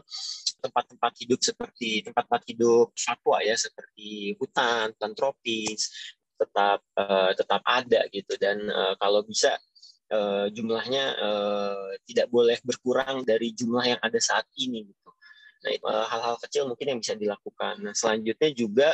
tempat-tempat 0.63 1.13
hidup 1.23 1.41
seperti 1.43 2.07
tempat-tempat 2.07 2.43
hidup 2.49 2.95
satwa 2.95 3.43
ya 3.43 3.55
seperti 3.59 4.35
hutan, 4.39 4.95
hutan 4.95 5.13
tropis, 5.13 5.91
tetap 6.37 6.85
uh, 6.97 7.33
tetap 7.33 7.61
ada 7.65 8.05
gitu 8.13 8.37
dan 8.37 8.61
uh, 8.69 8.95
kalau 9.01 9.25
bisa 9.25 9.57
uh, 10.13 10.47
jumlahnya 10.53 11.05
uh, 11.17 11.91
tidak 12.07 12.29
boleh 12.31 12.57
berkurang 12.63 13.25
dari 13.25 13.53
jumlah 13.57 13.97
yang 13.97 14.01
ada 14.01 14.21
saat 14.21 14.47
ini 14.61 14.87
gitu. 14.87 15.11
Nah, 15.67 16.07
hal-hal 16.07 16.37
kecil 16.39 16.69
mungkin 16.71 16.95
yang 16.95 17.01
bisa 17.03 17.19
dilakukan. 17.19 17.83
Nah, 17.83 17.95
selanjutnya 17.97 18.51
juga 18.55 18.89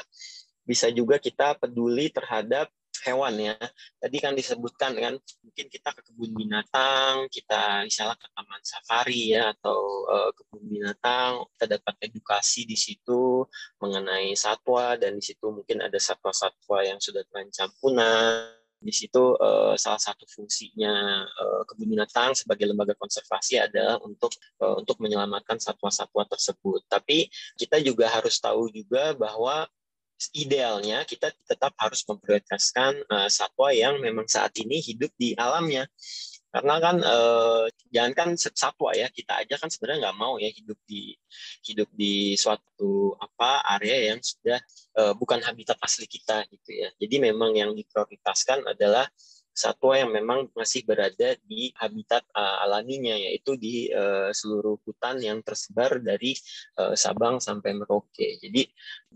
bisa 0.63 0.89
juga 0.95 1.19
kita 1.19 1.59
peduli 1.59 2.09
terhadap 2.09 2.71
hewan 3.03 3.35
ya. 3.39 3.55
Tadi 3.99 4.17
kan 4.23 4.33
disebutkan 4.33 4.95
kan 4.95 5.15
mungkin 5.43 5.67
kita 5.69 5.91
ke 5.93 6.01
kebun 6.07 6.33
binatang, 6.33 7.27
kita 7.29 7.85
misalnya 7.85 8.17
ke 8.17 8.29
taman 8.31 8.63
safari 8.63 9.35
ya 9.35 9.51
atau 9.53 9.79
uh, 10.09 10.31
kebun 10.33 10.65
binatang, 10.71 11.45
kita 11.57 11.79
dapat 11.79 11.95
edukasi 12.07 12.65
di 12.65 12.79
situ 12.79 13.47
mengenai 13.83 14.33
satwa 14.39 14.95
dan 14.97 15.19
di 15.19 15.25
situ 15.25 15.51
mungkin 15.51 15.83
ada 15.83 15.99
satwa-satwa 15.99 16.79
yang 16.87 16.99
sudah 17.03 17.27
terancam 17.29 17.69
punah. 17.83 18.59
Di 18.83 18.91
situ 18.91 19.39
uh, 19.39 19.79
salah 19.79 20.03
satu 20.03 20.27
fungsinya 20.27 21.23
uh, 21.23 21.63
kebun 21.71 21.95
binatang 21.95 22.35
sebagai 22.35 22.67
lembaga 22.67 22.99
konservasi 22.99 23.63
adalah 23.63 24.03
untuk 24.03 24.35
uh, 24.59 24.75
untuk 24.83 24.99
menyelamatkan 24.99 25.63
satwa-satwa 25.63 26.27
tersebut. 26.27 26.83
Tapi 26.91 27.31
kita 27.55 27.79
juga 27.79 28.11
harus 28.11 28.43
tahu 28.43 28.67
juga 28.75 29.15
bahwa 29.15 29.71
idealnya 30.31 31.03
kita 31.03 31.35
tetap 31.47 31.75
harus 31.81 32.07
memprioritaskan 32.07 33.03
uh, 33.11 33.29
satwa 33.33 33.75
yang 33.75 33.99
memang 33.99 34.31
saat 34.31 34.55
ini 34.63 34.79
hidup 34.79 35.11
di 35.19 35.35
alamnya 35.35 35.89
karena 36.53 36.75
kan 36.85 36.97
eh, 37.01 37.65
jangankan 37.89 38.37
satwa 38.37 38.93
ya 38.93 39.09
kita 39.09 39.41
aja 39.41 39.57
kan 39.57 39.73
sebenarnya 39.73 40.09
nggak 40.09 40.19
mau 40.21 40.37
ya 40.37 40.53
hidup 40.53 40.77
di 40.85 41.17
hidup 41.65 41.89
di 41.97 42.37
suatu 42.37 43.17
apa 43.17 43.65
area 43.81 44.13
yang 44.13 44.21
sudah 44.21 44.61
eh, 45.01 45.15
bukan 45.17 45.41
habitat 45.41 45.81
asli 45.81 46.05
kita 46.05 46.45
gitu 46.53 46.71
ya 46.77 46.93
jadi 47.01 47.33
memang 47.33 47.57
yang 47.57 47.73
diprioritaskan 47.73 48.69
adalah 48.69 49.09
satwa 49.53 49.97
yang 49.97 50.13
memang 50.13 50.49
masih 50.57 50.81
berada 50.89 51.37
di 51.45 51.69
habitat 51.77 52.25
uh, 52.33 52.65
alaminya 52.65 53.13
yaitu 53.13 53.53
di 53.61 53.93
uh, 53.93 54.33
seluruh 54.33 54.81
hutan 54.81 55.21
yang 55.21 55.45
tersebar 55.45 56.01
dari 56.01 56.33
uh, 56.81 56.97
Sabang 56.97 57.37
sampai 57.37 57.77
Merauke. 57.77 58.41
Jadi 58.41 58.65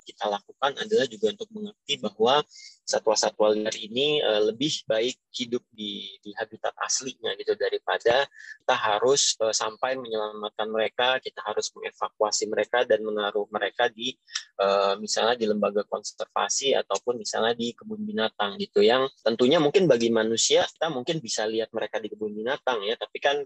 kita 0.06 0.30
lakukan 0.30 0.78
adalah 0.78 1.06
juga 1.10 1.34
untuk 1.34 1.50
mengerti 1.50 1.98
bahwa 1.98 2.46
satwa-satwa 2.86 3.50
liar 3.50 3.74
ini 3.74 4.22
uh, 4.22 4.46
lebih 4.46 4.86
baik 4.86 5.18
hidup 5.34 5.66
di, 5.74 6.06
di 6.22 6.30
habitat 6.38 6.70
aslinya 6.78 7.34
gitu 7.34 7.58
daripada 7.58 8.30
kita 8.62 8.76
harus 8.78 9.34
uh, 9.42 9.50
sampai 9.50 9.98
menyelamatkan 9.98 10.70
mereka, 10.70 11.18
kita 11.18 11.42
harus 11.42 11.74
mengevakuasi 11.74 12.46
mereka 12.46 12.86
dan 12.86 13.02
menaruh 13.02 13.50
mereka 13.50 13.90
di 13.90 14.14
uh, 14.62 14.94
misalnya 15.02 15.34
di 15.34 15.50
lembaga 15.50 15.82
konservasi 15.90 16.78
ataupun 16.78 17.18
misalnya 17.18 17.58
di 17.58 17.74
kebun 17.74 18.06
binatang 18.06 18.54
gitu. 18.62 18.86
Yang 18.86 19.10
tentunya 19.26 19.58
mungkin 19.58 19.90
bagi 19.90 20.14
manusia 20.14 20.62
kita 20.70 20.86
mungkin 20.94 21.18
bisa 21.18 21.42
lihat 21.50 21.74
mereka 21.74 21.98
di 21.98 22.06
kebun 22.06 22.30
binatang 22.30 22.86
ya, 22.86 22.94
tapi 22.94 23.18
kan 23.18 23.42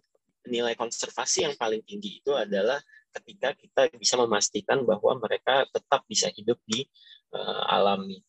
nilai 0.48 0.72
konservasi 0.76 1.48
yang 1.48 1.54
paling 1.56 1.84
tinggi 1.84 2.20
itu 2.24 2.32
adalah 2.32 2.80
ketika 3.10 3.54
kita 3.58 3.82
bisa 3.98 4.14
memastikan 4.18 4.86
bahwa 4.86 5.18
mereka 5.18 5.66
tetap 5.70 6.06
bisa 6.06 6.30
hidup 6.30 6.58
di 6.66 6.86
uh, 7.34 7.74
alami. 7.74 8.22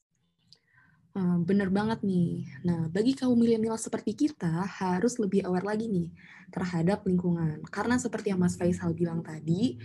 Uh, 1.12 1.44
bener 1.44 1.68
banget 1.68 2.08
nih. 2.08 2.48
Nah, 2.64 2.88
bagi 2.88 3.12
kaum 3.12 3.36
milenial 3.36 3.76
seperti 3.76 4.16
kita, 4.16 4.64
harus 4.64 5.20
lebih 5.20 5.44
aware 5.44 5.68
lagi 5.68 5.92
nih 5.92 6.08
terhadap 6.56 7.04
lingkungan. 7.04 7.60
Karena 7.68 8.00
seperti 8.00 8.32
yang 8.32 8.40
Mas 8.40 8.56
Faisal 8.56 8.96
bilang 8.96 9.20
tadi, 9.20 9.76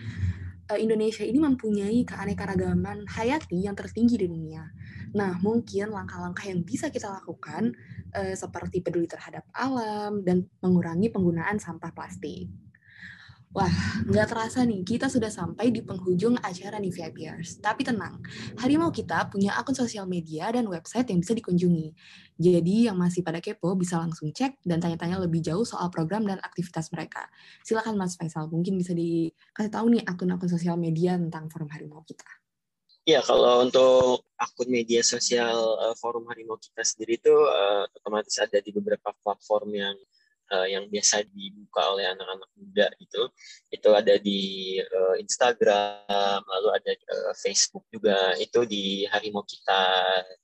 uh, 0.71 0.79
Indonesia 0.79 1.27
ini 1.27 1.43
mempunyai 1.43 2.07
keanekaragaman 2.07 3.11
hayati 3.11 3.67
yang 3.67 3.75
tertinggi 3.75 4.23
di 4.23 4.27
dunia. 4.31 4.71
Nah, 5.19 5.35
mungkin 5.43 5.91
langkah-langkah 5.91 6.47
yang 6.47 6.63
bisa 6.63 6.95
kita 6.95 7.11
lakukan 7.11 7.75
uh, 8.15 8.35
seperti 8.39 8.87
peduli 8.87 9.11
terhadap 9.11 9.43
alam 9.51 10.23
dan 10.23 10.47
mengurangi 10.63 11.11
penggunaan 11.11 11.59
sampah 11.59 11.91
plastik. 11.91 12.47
Wah, 13.57 13.73
nggak 14.05 14.29
terasa 14.29 14.69
nih, 14.69 14.85
kita 14.85 15.09
sudah 15.09 15.33
sampai 15.33 15.73
di 15.73 15.81
penghujung 15.81 16.37
acara 16.45 16.77
nih 16.77 16.93
VIPers. 16.93 17.57
Tapi 17.65 17.89
tenang, 17.89 18.21
Harimau 18.61 18.93
kita 18.93 19.33
punya 19.33 19.57
akun 19.57 19.73
sosial 19.73 20.05
media 20.05 20.53
dan 20.53 20.69
website 20.69 21.09
yang 21.09 21.25
bisa 21.25 21.33
dikunjungi. 21.33 21.89
Jadi 22.37 22.85
yang 22.85 23.01
masih 23.01 23.25
pada 23.25 23.41
kepo 23.41 23.73
bisa 23.73 23.97
langsung 23.97 24.29
cek 24.29 24.61
dan 24.61 24.77
tanya-tanya 24.77 25.25
lebih 25.25 25.41
jauh 25.41 25.65
soal 25.65 25.89
program 25.89 26.29
dan 26.29 26.37
aktivitas 26.45 26.93
mereka. 26.93 27.33
Silakan 27.65 27.97
Mas 27.97 28.21
Faisal, 28.21 28.45
mungkin 28.53 28.77
bisa 28.77 28.93
dikasih 28.93 29.73
tahu 29.73 29.89
nih 29.89 30.05
akun-akun 30.05 30.53
sosial 30.53 30.77
media 30.77 31.17
tentang 31.17 31.49
Forum 31.49 31.73
Harimau 31.73 32.05
kita. 32.05 32.29
Ya, 33.09 33.25
kalau 33.25 33.65
untuk 33.65 34.29
akun 34.37 34.69
media 34.69 35.01
sosial 35.01 35.57
uh, 35.81 35.97
Forum 35.97 36.29
Harimau 36.29 36.61
kita 36.61 36.85
sendiri 36.85 37.17
itu 37.17 37.33
uh, 37.33 37.89
otomatis 37.97 38.37
ada 38.37 38.61
di 38.61 38.69
beberapa 38.69 39.17
platform 39.25 39.73
yang 39.73 39.97
uh, 40.53 40.67
yang 40.67 40.87
biasa 40.87 41.27
dibuka 41.31 41.83
oleh 41.93 42.07
anak-anak 42.07 42.51
muda 42.59 42.87
itu 43.03 43.23
itu 43.73 43.89
ada 43.91 44.15
di 44.21 44.41
uh, 44.81 45.15
Instagram 45.19 46.41
lalu 46.47 46.69
ada 46.75 46.91
di 46.95 47.05
uh, 47.11 47.35
Facebook 47.35 47.85
juga. 47.91 48.35
Itu 48.39 48.65
di 48.67 49.07
harimau 49.11 49.43
kita 49.43 49.83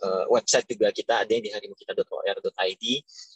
uh, 0.03 0.25
website 0.31 0.67
juga 0.71 0.91
kita 0.91 1.23
ada 1.23 1.35
di 1.35 1.49
harimau 1.51 1.77
kita.or.id 1.79 2.85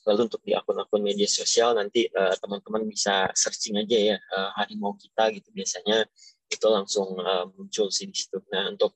lalu 0.07 0.21
untuk 0.27 0.43
di 0.47 0.53
akun-akun 0.55 1.03
media 1.03 1.27
sosial 1.27 1.75
nanti 1.75 2.07
teman-teman 2.13 2.83
uh, 2.85 2.89
bisa 2.89 3.31
searching 3.35 3.79
aja 3.79 4.15
ya 4.15 4.17
uh, 4.35 4.51
harimau 4.59 4.95
kita 4.99 5.31
gitu 5.35 5.49
biasanya. 5.55 6.07
Itu 6.47 6.71
langsung 6.71 7.19
uh, 7.19 7.51
muncul 7.55 7.91
sih 7.91 8.07
di 8.07 8.15
situ. 8.15 8.39
Nah 8.55 8.71
untuk 8.71 8.95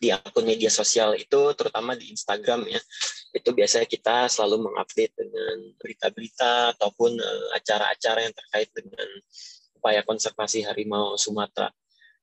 di 0.00 0.08
akun 0.08 0.48
media 0.48 0.72
sosial 0.72 1.12
itu 1.12 1.52
terutama 1.52 1.92
di 1.92 2.08
Instagram 2.08 2.64
ya 2.72 2.80
itu 3.30 3.50
biasanya 3.54 3.86
kita 3.86 4.26
selalu 4.26 4.70
mengupdate 4.70 5.14
dengan 5.14 5.56
berita-berita 5.78 6.74
ataupun 6.76 7.14
uh, 7.18 7.48
acara-acara 7.54 8.26
yang 8.26 8.34
terkait 8.34 8.68
dengan 8.74 9.08
upaya 9.78 10.02
konservasi 10.02 10.66
harimau 10.66 11.14
Sumatera. 11.14 11.70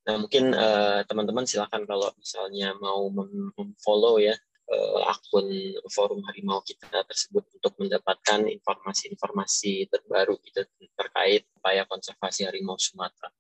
Nah, 0.08 0.16
mungkin 0.20 0.56
uh, 0.56 1.04
teman-teman 1.04 1.44
silakan 1.44 1.84
kalau 1.84 2.08
misalnya 2.16 2.76
mau 2.80 3.12
memfollow 3.12 4.20
ya 4.24 4.36
uh, 4.72 5.02
akun 5.12 5.48
forum 5.92 6.24
harimau 6.28 6.64
kita 6.64 7.04
tersebut 7.08 7.44
untuk 7.56 7.74
mendapatkan 7.80 8.48
informasi-informasi 8.48 9.92
terbaru 9.92 10.40
gitu 10.48 10.64
terkait 10.96 11.48
upaya 11.56 11.84
konservasi 11.88 12.48
harimau 12.48 12.80
Sumatera. 12.80 13.32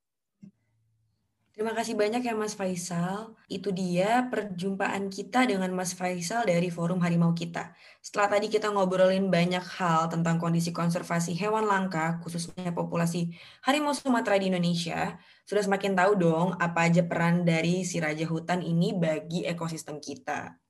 Terima 1.57 1.73
kasih 1.73 1.97
banyak 1.97 2.21
ya 2.21 2.37
Mas 2.37 2.53
Faisal. 2.53 3.33
Itu 3.49 3.73
dia 3.73 4.29
perjumpaan 4.29 5.09
kita 5.09 5.41
dengan 5.49 5.73
Mas 5.73 5.97
Faisal 5.97 6.45
dari 6.45 6.69
Forum 6.69 7.01
Harimau 7.01 7.33
kita. 7.33 7.73
Setelah 7.97 8.37
tadi 8.37 8.45
kita 8.45 8.69
ngobrolin 8.69 9.33
banyak 9.33 9.65
hal 9.65 10.05
tentang 10.05 10.37
kondisi 10.37 10.69
konservasi 10.69 11.33
hewan 11.33 11.65
langka, 11.65 12.21
khususnya 12.21 12.69
populasi 12.77 13.33
harimau 13.65 13.97
Sumatera 13.97 14.37
di 14.37 14.53
Indonesia, 14.53 15.17
sudah 15.49 15.65
semakin 15.65 15.97
tahu 15.97 16.21
dong 16.21 16.53
apa 16.61 16.93
aja 16.93 17.01
peran 17.01 17.41
dari 17.41 17.81
si 17.81 17.97
raja 17.97 18.29
hutan 18.29 18.61
ini 18.61 18.93
bagi 18.93 19.41
ekosistem 19.49 19.97
kita. 19.97 20.61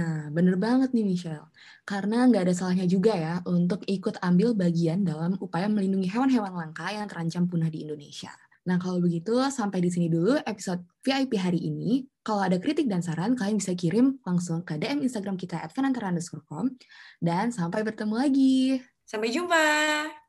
Nah, 0.00 0.32
bener 0.32 0.56
banget 0.56 0.96
nih 0.96 1.04
Michelle. 1.04 1.52
Karena 1.84 2.24
nggak 2.24 2.48
ada 2.48 2.54
salahnya 2.56 2.88
juga 2.88 3.12
ya 3.12 3.44
untuk 3.44 3.84
ikut 3.84 4.16
ambil 4.24 4.56
bagian 4.56 5.04
dalam 5.04 5.36
upaya 5.44 5.68
melindungi 5.68 6.08
hewan-hewan 6.08 6.56
langka 6.56 6.88
yang 6.88 7.04
terancam 7.04 7.44
punah 7.44 7.68
di 7.68 7.84
Indonesia. 7.84 8.32
Nah, 8.68 8.76
kalau 8.76 9.00
begitu 9.00 9.40
sampai 9.48 9.80
di 9.80 9.88
sini 9.88 10.12
dulu 10.12 10.36
episode 10.44 10.84
VIP 11.00 11.40
hari 11.40 11.64
ini. 11.64 12.04
Kalau 12.20 12.44
ada 12.44 12.60
kritik 12.60 12.84
dan 12.84 13.00
saran, 13.00 13.32
kalian 13.32 13.56
bisa 13.56 13.72
kirim 13.72 14.20
langsung 14.28 14.60
ke 14.60 14.76
DM 14.76 15.00
Instagram 15.00 15.40
kita 15.40 15.56
at 15.64 15.72
Dan 17.16 17.48
sampai 17.48 17.80
bertemu 17.80 18.14
lagi. 18.20 18.84
Sampai 19.08 19.32
jumpa. 19.32 20.19